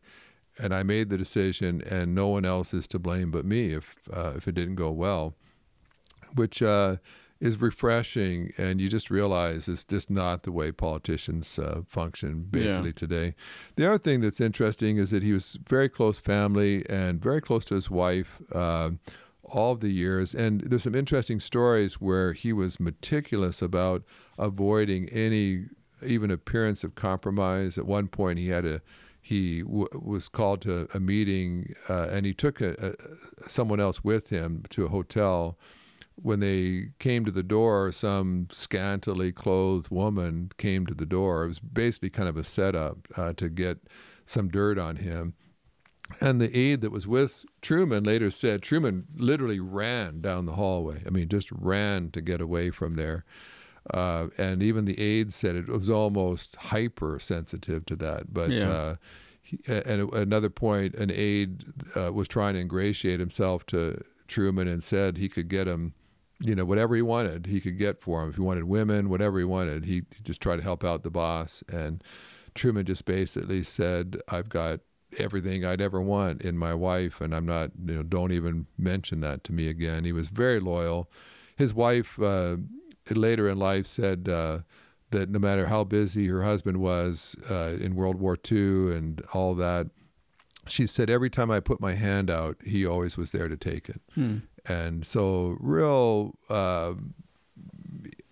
and 0.58 0.76
I 0.76 0.84
made 0.84 1.10
the 1.10 1.18
decision, 1.18 1.82
and 1.82 2.14
no 2.14 2.28
one 2.28 2.44
else 2.44 2.74
is 2.74 2.86
to 2.90 3.00
blame 3.00 3.32
but 3.32 3.46
me 3.46 3.74
if, 3.74 3.96
uh, 4.12 4.34
if 4.36 4.46
it 4.46 4.56
didn't 4.56 4.76
go 4.76 4.92
well, 4.92 5.36
which 6.36 6.62
uh, 6.62 6.98
is 7.40 7.60
refreshing. 7.62 8.54
And 8.58 8.82
you 8.82 8.90
just 8.90 9.10
realize 9.10 9.68
it's 9.68 9.86
just 9.86 10.10
not 10.10 10.44
the 10.44 10.52
way 10.52 10.72
politicians 10.72 11.58
uh, 11.58 11.82
function 11.88 12.48
basically 12.50 12.90
yeah. 12.90 12.94
today. 12.94 13.36
The 13.76 13.88
other 13.88 13.98
thing 13.98 14.22
that's 14.22 14.42
interesting 14.42 14.98
is 14.98 15.12
that 15.12 15.24
he 15.24 15.34
was 15.34 15.58
very 15.68 15.90
close 15.90 16.20
family 16.20 16.88
and 16.90 17.22
very 17.22 17.42
close 17.42 17.66
to 17.66 17.76
his 17.76 17.90
wife 17.90 18.42
uh, 18.54 18.92
all 19.44 19.76
the 19.76 19.90
years. 19.90 20.36
And 20.36 20.62
there's 20.62 20.84
some 20.84 20.96
interesting 20.96 21.40
stories 21.40 21.96
where 21.96 22.34
he 22.34 22.54
was 22.54 22.80
meticulous 22.80 23.62
about 23.62 24.04
avoiding 24.38 25.10
any 25.10 25.66
even 26.06 26.32
appearance 26.32 26.84
of 26.84 26.96
compromise. 26.96 27.78
At 27.78 27.86
one 27.86 28.08
point, 28.08 28.40
he 28.40 28.50
had 28.50 28.66
a 28.66 28.82
he 29.22 29.62
w- 29.62 29.90
was 29.94 30.28
called 30.28 30.62
to 30.62 30.88
a 30.94 31.00
meeting, 31.00 31.76
uh, 31.90 32.08
and 32.10 32.26
he 32.26 32.34
took 32.34 32.62
a, 32.62 32.74
a, 32.80 33.50
someone 33.50 33.80
else 33.80 34.04
with 34.04 34.30
him 34.30 34.64
to 34.70 34.86
a 34.86 34.90
hotel. 34.90 35.58
When 36.22 36.40
they 36.40 36.90
came 37.00 37.26
to 37.26 37.32
the 37.32 37.44
door, 37.44 37.92
some 37.92 38.48
scantily 38.52 39.32
clothed 39.32 39.90
woman 39.90 40.52
came 40.58 40.86
to 40.86 40.94
the 40.94 41.06
door. 41.06 41.44
It 41.44 41.48
was 41.48 41.60
basically 41.60 42.10
kind 42.10 42.30
of 42.30 42.38
a 42.38 42.44
setup 42.44 43.08
uh, 43.16 43.34
to 43.34 43.50
get 43.50 43.80
some 44.26 44.50
dirt 44.50 44.78
on 44.78 44.98
him. 44.98 45.34
And 46.20 46.42
the 46.42 46.56
aide 46.58 46.82
that 46.82 46.92
was 46.92 47.08
with 47.08 47.46
Truman 47.62 48.04
later 48.04 48.32
said 48.32 48.62
Truman 48.62 49.06
literally 49.16 49.60
ran 49.60 50.22
down 50.22 50.46
the 50.46 50.54
hallway. 50.54 51.04
I 51.06 51.10
mean, 51.10 51.30
just 51.30 51.52
ran 51.52 52.12
to 52.12 52.22
get 52.22 52.42
away 52.42 52.72
from 52.72 52.96
there. 52.96 53.26
Uh, 53.94 54.28
and 54.38 54.62
even 54.62 54.86
the 54.86 55.00
aide 55.00 55.34
said 55.34 55.56
it 55.56 55.68
was 55.68 55.90
almost 55.90 56.56
hypersensitive 56.56 57.86
to 57.86 57.96
that. 57.96 58.34
But 58.34 58.50
yeah. 58.50 58.70
uh, 58.70 58.96
he, 59.42 59.60
and 59.68 60.12
another 60.14 60.50
point, 60.50 60.96
an 60.96 61.12
aide 61.12 61.66
uh, 61.96 62.12
was 62.12 62.28
trying 62.28 62.56
to 62.56 62.60
ingratiate 62.60 63.20
himself 63.20 63.66
to 63.68 64.04
Truman 64.28 64.68
and 64.68 64.84
said 64.84 65.18
he 65.18 65.30
could 65.30 65.48
get 65.48 65.68
him, 65.68 65.94
you 66.40 66.56
know, 66.56 66.66
whatever 66.66 66.96
he 66.96 67.02
wanted, 67.02 67.48
he 67.48 67.60
could 67.60 67.78
get 67.78 68.02
for 68.02 68.24
him. 68.24 68.30
If 68.30 68.36
he 68.36 68.42
wanted 68.42 68.64
women, 68.64 69.10
whatever 69.10 69.40
he 69.40 69.46
wanted, 69.46 69.86
he 69.86 70.04
just 70.24 70.42
tried 70.42 70.58
to 70.58 70.64
help 70.64 70.84
out 70.84 71.04
the 71.04 71.10
boss. 71.10 71.64
And 71.68 72.04
Truman 72.56 72.86
just 72.86 73.06
basically 73.06 73.64
said, 73.64 74.22
"I've 74.30 74.50
got 74.50 74.80
everything 75.18 75.66
I'd 75.66 75.82
ever 75.82 76.02
want 76.02 76.42
in 76.42 76.58
my 76.58 76.74
wife, 76.74 77.22
and 77.22 77.36
I'm 77.36 77.46
not, 77.46 77.72
you 77.86 77.96
know, 77.96 78.04
don't 78.04 78.32
even 78.32 78.68
mention 78.78 79.22
that 79.22 79.44
to 79.46 79.54
me 79.54 79.68
again. 79.68 80.06
He 80.06 80.12
was 80.12 80.28
very 80.28 80.60
loyal. 80.60 81.10
His 81.56 81.74
wife 81.74 82.20
uh, 82.22 82.58
later 83.10 83.50
in 83.50 83.58
life 83.58 83.88
said 83.88 84.30
uh, 84.30 84.60
that 85.12 85.30
no 85.30 85.40
matter 85.40 85.68
how 85.68 85.84
busy 85.84 86.28
her 86.28 86.44
husband 86.44 86.78
was 86.78 87.36
uh, 87.50 87.76
in 87.80 87.96
World 87.96 88.18
War 88.18 88.38
II 88.50 88.96
and 88.96 89.22
all 89.34 89.56
that, 89.56 89.88
she 90.68 90.86
said 90.86 91.10
every 91.10 91.30
time 91.30 91.50
I 91.50 91.60
put 91.60 91.82
my 91.82 91.94
hand 91.94 92.30
out, 92.30 92.58
he 92.64 92.86
always 92.86 93.18
was 93.18 93.32
there 93.32 93.48
to 93.48 93.58
take 93.58 93.90
it. 93.90 94.02
Hmm. 94.14 94.38
And 94.68 95.06
so, 95.06 95.58
real 95.60 96.36
uh, 96.50 96.94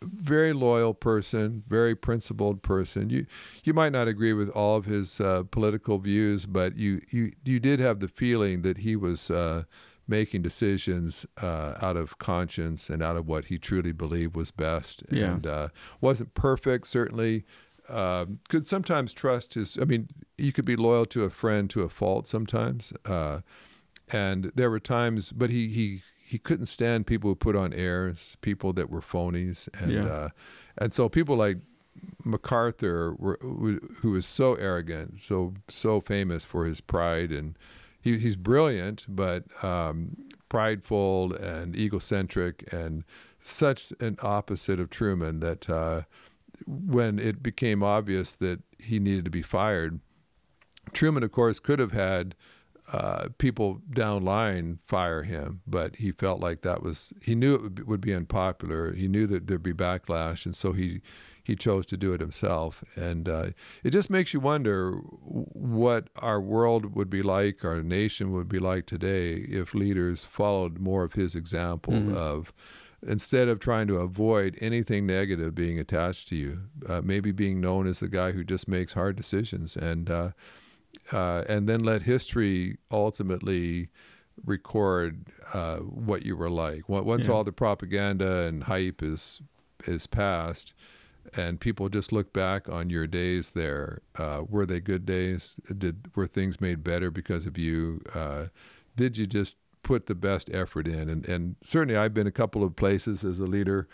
very 0.01 0.53
loyal 0.53 0.93
person, 0.93 1.63
very 1.67 1.95
principled 1.95 2.61
person. 2.63 3.09
You 3.09 3.25
you 3.63 3.73
might 3.73 3.91
not 3.91 4.07
agree 4.07 4.33
with 4.33 4.49
all 4.49 4.77
of 4.77 4.85
his 4.85 5.19
uh, 5.19 5.43
political 5.49 5.99
views, 5.99 6.45
but 6.45 6.75
you 6.75 7.01
you 7.09 7.31
you 7.43 7.59
did 7.59 7.79
have 7.79 7.99
the 7.99 8.07
feeling 8.07 8.61
that 8.61 8.79
he 8.79 8.95
was 8.95 9.29
uh, 9.31 9.63
making 10.07 10.41
decisions 10.41 11.25
uh, 11.41 11.73
out 11.81 11.97
of 11.97 12.17
conscience 12.17 12.89
and 12.89 13.03
out 13.03 13.17
of 13.17 13.27
what 13.27 13.45
he 13.45 13.57
truly 13.57 13.91
believed 13.91 14.35
was 14.35 14.51
best. 14.51 15.03
Yeah. 15.11 15.33
And 15.33 15.47
uh, 15.47 15.67
wasn't 15.99 16.33
perfect, 16.33 16.87
certainly. 16.87 17.45
Um, 17.89 18.39
could 18.49 18.67
sometimes 18.67 19.13
trust 19.13 19.53
his. 19.53 19.77
I 19.81 19.85
mean, 19.85 20.09
you 20.37 20.51
could 20.51 20.65
be 20.65 20.75
loyal 20.75 21.05
to 21.07 21.23
a 21.23 21.29
friend 21.29 21.69
to 21.71 21.83
a 21.83 21.89
fault 21.89 22.27
sometimes. 22.27 22.93
Uh, 23.05 23.41
and 24.09 24.51
there 24.55 24.69
were 24.69 24.79
times, 24.79 25.31
but 25.31 25.49
he 25.49 25.69
he 25.69 26.01
he 26.27 26.37
couldn't 26.37 26.65
stand 26.65 27.07
people 27.07 27.29
who 27.29 27.35
put 27.35 27.55
on 27.55 27.73
airs, 27.73 28.35
people 28.41 28.73
that 28.73 28.89
were 28.89 28.99
phonies, 28.99 29.69
and 29.79 29.93
yeah. 29.93 30.05
uh, 30.05 30.29
and 30.77 30.93
so 30.93 31.07
people 31.07 31.37
like 31.37 31.59
MacArthur, 32.25 33.15
were, 33.17 33.39
who 33.41 34.11
was 34.11 34.25
so 34.25 34.55
arrogant, 34.55 35.19
so 35.19 35.53
so 35.69 36.01
famous 36.01 36.43
for 36.43 36.65
his 36.65 36.81
pride, 36.81 37.31
and 37.31 37.57
he, 38.01 38.17
he's 38.17 38.35
brilliant, 38.35 39.05
but 39.07 39.45
um, 39.63 40.17
prideful 40.49 41.33
and 41.33 41.77
egocentric, 41.77 42.67
and 42.73 43.05
such 43.39 43.93
an 44.01 44.17
opposite 44.21 44.81
of 44.81 44.89
Truman 44.89 45.39
that 45.39 45.69
uh, 45.69 46.01
when 46.65 47.19
it 47.19 47.41
became 47.41 47.81
obvious 47.81 48.35
that 48.35 48.59
he 48.79 48.99
needed 48.99 49.23
to 49.23 49.31
be 49.31 49.41
fired, 49.41 50.01
Truman, 50.91 51.23
of 51.23 51.31
course, 51.31 51.59
could 51.59 51.79
have 51.79 51.93
had 51.93 52.35
uh, 52.91 53.27
people 53.37 53.81
down 53.91 54.23
line 54.23 54.79
fire 54.83 55.23
him, 55.23 55.61
but 55.67 55.97
he 55.97 56.11
felt 56.11 56.39
like 56.39 56.61
that 56.61 56.81
was 56.81 57.13
he 57.21 57.35
knew 57.35 57.55
it 57.55 57.61
would 57.61 57.75
be, 57.75 57.83
would 57.83 58.01
be 58.01 58.13
unpopular. 58.13 58.93
He 58.93 59.07
knew 59.07 59.27
that 59.27 59.47
there'd 59.47 59.63
be 59.63 59.73
backlash, 59.73 60.45
and 60.45 60.55
so 60.55 60.71
he 60.71 61.01
he 61.43 61.55
chose 61.55 61.85
to 61.85 61.95
do 61.95 62.11
it 62.11 62.19
himself. 62.19 62.83
And 62.97 63.29
uh, 63.29 63.47
it 63.81 63.91
just 63.91 64.09
makes 64.09 64.33
you 64.33 64.41
wonder 64.41 64.91
what 64.91 66.09
our 66.17 66.41
world 66.41 66.93
would 66.93 67.09
be 67.09 67.21
like, 67.21 67.63
our 67.63 67.81
nation 67.81 68.33
would 68.33 68.49
be 68.49 68.59
like 68.59 68.85
today 68.85 69.35
if 69.35 69.73
leaders 69.73 70.25
followed 70.25 70.77
more 70.77 71.05
of 71.05 71.13
his 71.13 71.35
example 71.35 71.93
mm-hmm. 71.93 72.17
of 72.17 72.51
instead 73.05 73.47
of 73.47 73.59
trying 73.59 73.87
to 73.87 73.97
avoid 73.97 74.57
anything 74.59 75.05
negative 75.05 75.55
being 75.55 75.79
attached 75.79 76.27
to 76.27 76.35
you, 76.35 76.63
uh, 76.87 76.99
maybe 77.01 77.31
being 77.31 77.61
known 77.61 77.87
as 77.87 78.01
the 78.01 78.09
guy 78.09 78.33
who 78.33 78.43
just 78.43 78.67
makes 78.67 78.93
hard 78.93 79.15
decisions 79.15 79.77
and 79.77 80.09
uh, 81.11 81.43
and 81.47 81.67
then 81.67 81.81
let 81.83 82.03
history 82.03 82.77
ultimately 82.91 83.89
record 84.45 85.27
uh, 85.53 85.77
what 85.77 86.25
you 86.25 86.35
were 86.35 86.49
like. 86.49 86.87
Once 86.87 87.27
yeah. 87.27 87.33
all 87.33 87.43
the 87.43 87.51
propaganda 87.51 88.43
and 88.43 88.63
hype 88.63 89.01
is 89.01 89.41
is 89.85 90.07
past, 90.07 90.73
and 91.35 91.59
people 91.59 91.89
just 91.89 92.11
look 92.11 92.33
back 92.33 92.69
on 92.69 92.89
your 92.89 93.07
days 93.07 93.51
there. 93.51 94.01
Uh, 94.17 94.43
were 94.47 94.65
they 94.65 94.79
good 94.79 95.05
days? 95.05 95.59
Did 95.75 96.09
were 96.15 96.27
things 96.27 96.59
made 96.61 96.83
better 96.83 97.11
because 97.11 97.45
of 97.45 97.57
you? 97.57 98.01
Uh, 98.13 98.45
did 98.95 99.17
you 99.17 99.27
just 99.27 99.57
put 99.83 100.07
the 100.07 100.15
best 100.15 100.49
effort 100.53 100.87
in? 100.87 101.09
And 101.09 101.27
and 101.27 101.55
certainly, 101.63 101.97
I've 101.97 102.13
been 102.13 102.27
a 102.27 102.31
couple 102.31 102.63
of 102.63 102.75
places 102.75 103.23
as 103.23 103.39
a 103.39 103.45
leader, 103.45 103.87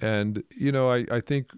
and 0.00 0.42
you 0.56 0.72
know, 0.72 0.90
I, 0.90 1.06
I 1.10 1.20
think 1.20 1.50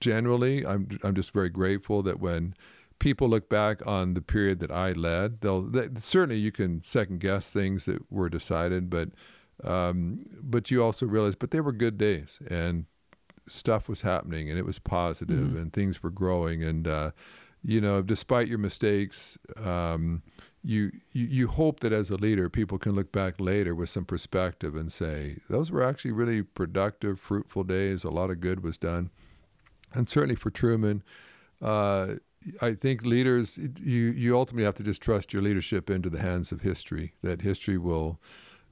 generally, 0.00 0.66
I'm 0.66 0.98
I'm 1.02 1.14
just 1.14 1.32
very 1.32 1.50
grateful 1.50 2.02
that 2.02 2.20
when 2.20 2.54
people 2.98 3.28
look 3.28 3.48
back 3.48 3.84
on 3.86 4.14
the 4.14 4.20
period 4.22 4.60
that 4.60 4.70
I 4.70 4.92
led, 4.92 5.40
they'll 5.40 5.62
they, 5.62 5.88
certainly 5.96 6.38
you 6.38 6.52
can 6.52 6.82
second 6.82 7.20
guess 7.20 7.50
things 7.50 7.84
that 7.86 8.10
were 8.10 8.28
decided, 8.28 8.88
but 8.90 9.10
um, 9.62 10.26
but 10.42 10.70
you 10.70 10.82
also 10.82 11.06
realize, 11.06 11.34
but 11.34 11.50
they 11.50 11.60
were 11.60 11.72
good 11.72 11.96
days, 11.98 12.40
and 12.48 12.86
stuff 13.46 13.88
was 13.88 14.00
happening, 14.02 14.48
and 14.50 14.58
it 14.58 14.64
was 14.64 14.78
positive, 14.78 15.48
Mhm. 15.50 15.56
and 15.60 15.72
things 15.72 16.02
were 16.02 16.10
growing, 16.10 16.62
and 16.62 16.88
uh, 16.88 17.10
you 17.62 17.80
know, 17.80 18.02
despite 18.02 18.48
your 18.48 18.58
mistakes. 18.58 19.38
Um, 19.56 20.22
you, 20.66 20.92
you 21.12 21.26
you 21.26 21.48
hope 21.48 21.80
that 21.80 21.92
as 21.92 22.08
a 22.08 22.16
leader, 22.16 22.48
people 22.48 22.78
can 22.78 22.92
look 22.92 23.12
back 23.12 23.38
later 23.38 23.74
with 23.74 23.90
some 23.90 24.06
perspective 24.06 24.74
and 24.74 24.90
say 24.90 25.36
those 25.50 25.70
were 25.70 25.82
actually 25.82 26.12
really 26.12 26.42
productive, 26.42 27.20
fruitful 27.20 27.64
days. 27.64 28.02
A 28.02 28.08
lot 28.08 28.30
of 28.30 28.40
good 28.40 28.62
was 28.62 28.78
done, 28.78 29.10
and 29.92 30.08
certainly 30.08 30.36
for 30.36 30.48
Truman, 30.50 31.02
uh, 31.60 32.14
I 32.60 32.74
think 32.74 33.04
leaders 33.04 33.58
you 33.82 34.12
you 34.12 34.36
ultimately 34.36 34.64
have 34.64 34.76
to 34.76 34.82
just 34.82 35.02
trust 35.02 35.32
your 35.32 35.42
leadership 35.42 35.90
into 35.90 36.10
the 36.10 36.20
hands 36.20 36.52
of 36.52 36.60
history. 36.60 37.14
That 37.22 37.42
history 37.42 37.78
will 37.78 38.20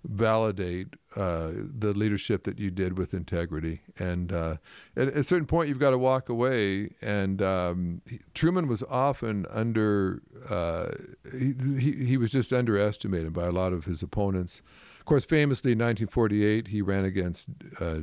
validate 0.05 0.89
uh, 1.15 1.53
the 1.55 1.93
leadership 1.93 2.45
that 2.45 2.59
you 2.59 2.71
did 2.71 2.99
with 2.99 3.15
integrity. 3.15 3.83
And 3.99 4.33
uh, 4.33 4.57
at, 4.97 5.09
a 5.09 5.25
certain 5.25 5.47
point, 5.47 5.69
you've 5.69 5.79
got 5.79 5.91
to 5.91 5.99
walk 5.99 6.29
away. 6.29 6.91
And 7.01 7.41
um, 7.41 8.03
Truman 8.35 8.67
was 8.67 8.83
often 8.85 9.47
under, 9.51 10.23
uh, 10.49 10.91
he, 11.33 11.55
he, 11.79 12.05
he 12.05 12.17
was 12.17 12.33
just 12.33 12.53
underestimated 12.53 13.33
by 13.33 13.47
a 13.47 13.53
lot 13.53 13.73
of 13.73 13.85
his 13.85 14.03
opponents. 14.03 14.61
Of 14.99 15.07
course, 15.07 15.25
famously 15.25 15.73
in 15.73 15.79
1948, 15.79 16.69
he 16.69 16.83
ran 16.83 17.05
against 17.05 17.49
uh, 17.81 18.01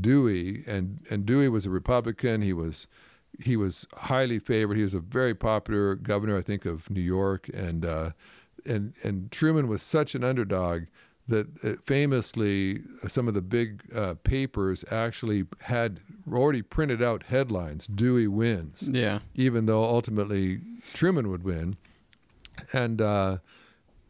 Dewey, 0.00 0.64
and, 0.66 1.00
and 1.10 1.26
Dewey 1.26 1.48
was 1.48 1.66
a 1.66 1.70
Republican. 1.70 2.42
He 2.42 2.52
was 2.52 2.86
he 3.44 3.56
was 3.56 3.86
highly 3.96 4.38
favored. 4.38 4.76
He 4.76 4.82
was 4.82 4.94
a 4.94 5.00
very 5.00 5.34
popular 5.34 5.94
governor, 5.94 6.36
I 6.38 6.42
think, 6.42 6.64
of 6.66 6.88
New 6.90 7.00
York, 7.00 7.48
and 7.54 7.84
uh, 7.84 8.10
and 8.66 8.94
and 9.02 9.30
Truman 9.32 9.68
was 9.68 9.82
such 9.82 10.14
an 10.14 10.22
underdog 10.24 10.82
that 11.28 11.46
uh, 11.64 11.74
famously 11.84 12.80
some 13.06 13.28
of 13.28 13.34
the 13.34 13.42
big 13.42 13.82
uh, 13.94 14.14
papers 14.24 14.84
actually 14.90 15.44
had 15.62 16.00
already 16.30 16.62
printed 16.62 17.02
out 17.02 17.24
headlines: 17.24 17.86
"Dewey 17.86 18.26
wins," 18.26 18.88
Yeah. 18.92 19.20
even 19.34 19.66
though 19.66 19.84
ultimately 19.84 20.60
Truman 20.92 21.30
would 21.30 21.44
win. 21.44 21.76
And 22.72 23.00
uh, 23.00 23.38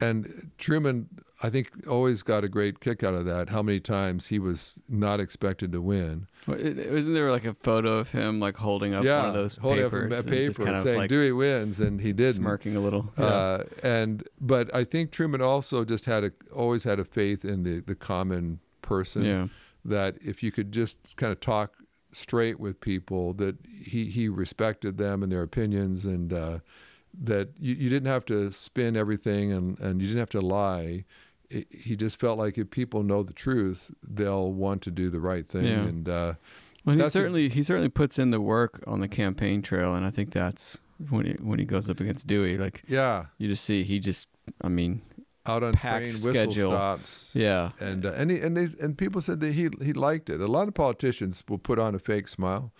and 0.01 0.51
Truman, 0.59 1.09
I 1.43 1.49
think, 1.49 1.71
always 1.89 2.23
got 2.23 2.45
a 2.45 2.49
great 2.49 2.81
kick 2.81 3.03
out 3.03 3.15
of 3.15 3.25
that. 3.25 3.49
How 3.49 3.63
many 3.63 3.81
times 3.81 4.27
he 4.27 4.39
was 4.39 4.79
not 4.89 5.21
expected 5.21 5.73
to 5.73 5.81
win. 5.81 6.27
Well, 6.47 6.59
it, 6.59 6.79
it- 6.79 6.93
wasn't 6.93 7.15
there 7.15 7.31
like 7.31 7.47
a 7.47 7.55
photo 7.55 7.99
of 7.99 8.11
him 8.11 8.41
like 8.41 8.57
holding 8.57 8.93
up 8.95 9.05
yeah, 9.05 9.21
one 9.21 9.29
of 9.31 9.35
those 9.35 9.57
holding 9.57 9.85
up 9.85 9.91
papers 9.91 10.27
a 10.27 10.29
paper 10.29 10.65
kind 10.65 10.77
of 10.77 10.83
saying 10.83 10.99
like 10.99 11.09
Dewey 11.09 11.33
wins, 11.33 11.81
and 11.81 12.01
he 12.01 12.13
didn't. 12.13 12.35
smirking 12.35 12.77
a 12.77 12.81
little? 12.81 13.13
Yeah. 13.19 13.25
Uh, 13.25 13.65
and 13.83 14.29
but 14.41 14.75
I 14.75 14.85
think 14.85 15.13
Truman 15.13 15.41
also 15.41 15.85
just 15.85 16.05
had 16.05 16.25
a 16.25 16.33
always 16.55 16.85
had 16.85 16.99
a 17.01 17.05
faith 17.05 17.45
in 17.45 17.63
the 17.63 17.81
the 17.81 17.95
common 17.95 18.61
person 18.83 19.25
yeah. 19.25 19.47
that 19.85 20.17
if 20.21 20.43
you 20.43 20.53
could 20.53 20.73
just 20.73 21.17
kind 21.17 21.33
of 21.33 21.41
talk 21.41 21.73
straight 22.13 22.59
with 22.59 22.81
people 22.81 23.33
that 23.35 23.57
he 23.83 24.07
he 24.07 24.29
respected 24.29 24.99
them 24.99 25.23
and 25.23 25.31
their 25.33 25.43
opinions 25.43 26.05
and 26.05 26.33
uh, 26.33 26.59
that 27.19 27.51
you, 27.59 27.75
you 27.75 27.89
didn't 27.89 28.09
have 28.09 28.25
to 28.27 28.53
spin 28.53 28.97
everything 28.97 29.53
and 29.53 29.79
and 29.79 30.01
you 30.01 30.09
didn't 30.09 30.21
have 30.21 30.31
to 30.31 30.41
lie. 30.41 31.05
He 31.71 31.97
just 31.97 32.21
felt 32.21 32.39
like 32.39 32.57
if 32.59 32.71
people 32.71 33.03
know 33.03 33.23
the 33.23 33.33
truth, 33.33 33.91
they'll 34.09 34.53
want 34.53 34.83
to 34.83 34.91
do 34.91 35.11
the 35.11 35.21
right 35.21 35.49
thing. 35.49 35.65
Yeah. 35.65 35.81
And 35.83 36.09
uh, 36.09 36.35
Well, 36.85 36.95
he 36.97 37.03
That's 37.03 37.09
a- 37.15 37.19
certainly 37.19 37.49
he 37.49 37.63
certainly 37.63 37.89
puts 37.89 38.19
in 38.19 38.31
the 38.31 38.41
work 38.41 38.83
on 38.87 39.01
the 39.01 39.09
campaign 39.09 39.61
trail, 39.63 39.95
and 39.95 40.07
I 40.07 40.11
think 40.11 40.31
that's 40.33 40.79
when 41.09 41.27
he 41.27 41.33
when 41.41 41.59
he 41.59 41.65
goes 41.65 41.91
up 41.91 41.99
against 42.01 42.27
Dewey. 42.27 42.57
Like 42.57 42.83
yeah, 42.87 43.27
you 43.39 43.49
just 43.49 43.65
see, 43.65 43.83
he 43.83 43.99
just, 43.99 44.29
I 44.63 44.69
mean, 44.69 45.03
out 45.47 45.63
on 45.63 45.73
Packed 45.73 46.11
train 46.11 46.13
whistle 46.13 46.33
schedule. 46.53 46.71
stops. 46.73 47.31
yeah, 47.35 47.73
and 47.81 48.07
uh, 48.07 48.13
and 48.17 48.31
he, 48.31 48.39
and 48.39 48.57
they, 48.57 48.69
and 48.83 48.97
people 48.97 49.21
said 49.21 49.41
that 49.41 49.53
he 49.55 49.69
he 49.83 49.93
liked 49.93 50.31
it. 50.31 50.41
A 50.41 50.47
lot 50.47 50.69
of 50.69 50.75
politicians 50.75 51.43
will 51.49 51.59
put 51.59 51.79
on 51.79 51.95
a 51.95 51.99
fake 51.99 52.29
smile 52.29 52.73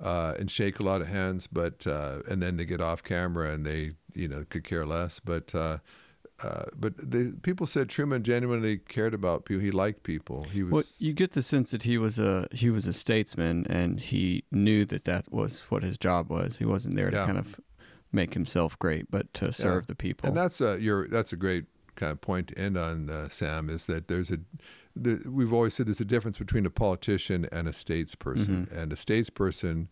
uh, 0.00 0.34
and 0.38 0.50
shake 0.50 0.78
a 0.80 0.82
lot 0.84 1.00
of 1.02 1.08
hands, 1.08 1.46
but 1.48 1.86
uh, 1.86 2.20
and 2.28 2.42
then 2.42 2.56
they 2.56 2.64
get 2.64 2.80
off 2.80 3.02
camera 3.02 3.50
and 3.52 3.66
they 3.66 3.92
you 4.14 4.26
know 4.28 4.44
could 4.48 4.64
care 4.64 4.86
less. 4.86 5.20
But 5.20 5.54
uh, 6.42 6.64
but 6.78 6.92
they, 6.98 7.30
people 7.42 7.66
said 7.66 7.88
Truman 7.88 8.22
genuinely 8.22 8.78
cared 8.78 9.14
about 9.14 9.44
people. 9.46 9.62
He 9.62 9.70
liked 9.70 10.02
people. 10.02 10.44
He 10.52 10.62
was 10.62 10.72
well, 10.72 10.82
you 10.98 11.12
get 11.12 11.32
the 11.32 11.42
sense 11.42 11.70
that 11.70 11.84
he 11.84 11.96
was 11.98 12.18
a 12.18 12.46
he 12.52 12.68
was 12.70 12.86
a 12.86 12.92
statesman, 12.92 13.66
and 13.68 13.98
he 14.00 14.44
knew 14.50 14.84
that 14.86 15.04
that 15.04 15.32
was 15.32 15.60
what 15.70 15.82
his 15.82 15.96
job 15.98 16.28
was. 16.30 16.58
He 16.58 16.64
wasn't 16.64 16.96
there 16.96 17.10
to 17.10 17.16
Yeah. 17.16 17.26
kind 17.26 17.38
of 17.38 17.58
make 18.12 18.34
himself 18.34 18.78
great, 18.78 19.10
but 19.10 19.32
to 19.34 19.52
serve 19.52 19.86
the 19.86 19.94
people. 19.94 20.28
And 20.28 20.36
that's 20.36 20.60
a 20.60 20.78
you're 20.80 21.08
that's 21.08 21.32
a 21.32 21.36
great 21.36 21.64
kind 21.96 22.12
of 22.12 22.20
point 22.20 22.48
to 22.48 22.58
end 22.58 22.76
on, 22.76 23.08
uh, 23.08 23.28
Sam. 23.30 23.70
Is 23.70 23.86
that 23.86 24.08
there's 24.08 24.30
a 24.30 24.38
the, 24.94 25.22
we've 25.28 25.52
always 25.52 25.74
said 25.74 25.86
there's 25.86 26.00
a 26.00 26.06
difference 26.06 26.38
between 26.38 26.64
a 26.66 26.70
politician 26.70 27.46
and 27.52 27.68
a 27.68 27.72
statesperson, 27.72 28.68
Mhm. 28.68 28.72
and 28.72 28.92
a 28.92 28.96
statesperson 28.96 29.88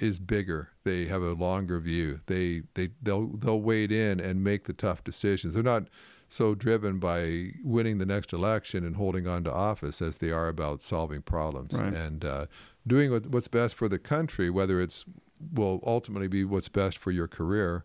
is 0.00 0.18
bigger. 0.18 0.70
They 0.84 1.06
have 1.06 1.22
a 1.22 1.32
longer 1.32 1.78
view. 1.80 2.20
They 2.26 2.62
they 2.74 2.90
they'll 3.02 3.28
they'll 3.28 3.60
wade 3.60 3.92
in 3.92 4.18
and 4.20 4.42
make 4.42 4.64
the 4.64 4.72
tough 4.72 5.04
decisions. 5.04 5.54
They're 5.54 5.62
not 5.62 5.88
so 6.28 6.54
driven 6.54 6.98
by 6.98 7.50
winning 7.64 7.98
the 7.98 8.06
next 8.06 8.32
election 8.32 8.84
and 8.84 8.96
holding 8.96 9.26
on 9.26 9.42
to 9.44 9.52
office 9.52 10.00
as 10.00 10.18
they 10.18 10.30
are 10.30 10.46
about 10.48 10.80
solving 10.80 11.22
problems 11.22 11.74
Right. 11.74 11.92
and 11.92 12.24
uh, 12.24 12.46
doing 12.86 13.10
what, 13.10 13.26
what's 13.26 13.48
best 13.48 13.74
for 13.74 13.88
the 13.88 13.98
country, 13.98 14.48
whether 14.48 14.80
it's 14.80 15.04
will 15.52 15.80
ultimately 15.84 16.28
be 16.28 16.44
what's 16.44 16.68
best 16.68 16.98
for 16.98 17.10
your 17.10 17.26
career. 17.26 17.84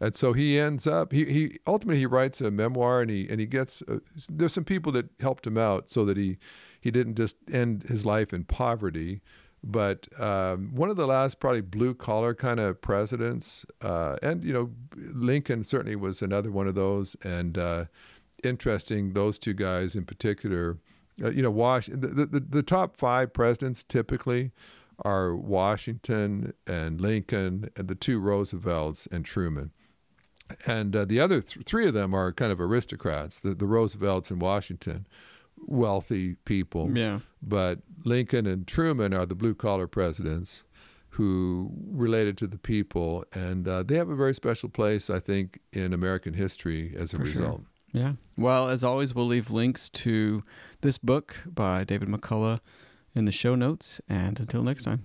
And 0.00 0.16
so 0.16 0.32
he 0.32 0.58
ends 0.58 0.88
up. 0.88 1.12
He, 1.12 1.24
he 1.26 1.58
ultimately 1.68 2.00
he 2.00 2.06
writes 2.06 2.40
a 2.40 2.50
memoir, 2.50 3.00
and 3.00 3.08
he 3.10 3.28
and 3.30 3.38
he 3.38 3.46
gets. 3.46 3.80
Uh, 3.82 4.00
there's 4.28 4.52
some 4.52 4.64
people 4.64 4.90
that 4.92 5.06
helped 5.20 5.46
him 5.46 5.56
out 5.56 5.88
so 5.88 6.04
that 6.04 6.16
he 6.16 6.36
he 6.80 6.90
didn't 6.90 7.14
just 7.14 7.36
end 7.52 7.84
his 7.84 8.04
life 8.04 8.32
in 8.34 8.42
poverty. 8.44 9.20
But 9.66 10.08
um, 10.20 10.74
one 10.74 10.90
of 10.90 10.96
the 10.96 11.06
last 11.06 11.40
probably 11.40 11.62
blue 11.62 11.94
collar 11.94 12.34
kind 12.34 12.60
of 12.60 12.82
presidents, 12.82 13.64
uh, 13.80 14.16
and 14.22 14.44
you 14.44 14.52
know 14.52 14.70
Lincoln 14.94 15.64
certainly 15.64 15.96
was 15.96 16.20
another 16.20 16.50
one 16.50 16.68
of 16.68 16.74
those. 16.74 17.16
And 17.24 17.56
uh, 17.56 17.84
interesting, 18.42 19.14
those 19.14 19.38
two 19.38 19.54
guys 19.54 19.96
in 19.96 20.04
particular. 20.04 20.78
Uh, 21.22 21.30
you 21.30 21.42
know, 21.42 21.50
Wash 21.50 21.86
the, 21.86 22.26
the 22.26 22.40
the 22.40 22.62
top 22.62 22.96
five 22.96 23.32
presidents 23.32 23.84
typically 23.84 24.50
are 25.04 25.34
Washington 25.34 26.54
and 26.66 27.00
Lincoln 27.00 27.70
and 27.76 27.88
the 27.88 27.94
two 27.94 28.18
Roosevelts 28.18 29.06
and 29.10 29.24
Truman. 29.24 29.72
And 30.66 30.94
uh, 30.94 31.04
the 31.04 31.20
other 31.20 31.40
th- 31.40 31.64
three 31.64 31.86
of 31.86 31.94
them 31.94 32.14
are 32.14 32.32
kind 32.32 32.52
of 32.52 32.60
aristocrats, 32.60 33.40
the, 33.40 33.54
the 33.54 33.66
Roosevelts 33.66 34.30
and 34.30 34.40
Washington, 34.40 35.06
wealthy 35.66 36.34
people. 36.44 36.90
yeah, 36.96 37.20
But 37.42 37.80
Lincoln 38.04 38.46
and 38.46 38.66
Truman 38.66 39.12
are 39.14 39.26
the 39.26 39.34
blue 39.34 39.54
collar 39.54 39.86
presidents 39.86 40.64
who 41.10 41.70
related 41.90 42.36
to 42.38 42.46
the 42.46 42.58
people. 42.58 43.24
And 43.32 43.68
uh, 43.68 43.82
they 43.84 43.96
have 43.96 44.08
a 44.10 44.16
very 44.16 44.34
special 44.34 44.68
place, 44.68 45.08
I 45.10 45.20
think, 45.20 45.60
in 45.72 45.92
American 45.92 46.34
history 46.34 46.94
as 46.98 47.12
a 47.12 47.18
For 47.18 47.24
sure. 47.26 47.40
result. 47.42 47.62
yeah. 47.92 48.12
Well, 48.36 48.68
as 48.68 48.82
always, 48.82 49.14
we'll 49.14 49.26
leave 49.26 49.50
links 49.50 49.88
to 49.90 50.42
this 50.80 50.98
book 50.98 51.36
by 51.46 51.84
David 51.84 52.08
McCullough 52.08 52.58
in 53.14 53.26
the 53.26 53.32
show 53.32 53.54
notes. 53.54 54.00
And 54.08 54.40
until 54.40 54.62
next 54.64 54.82
time. 54.84 55.04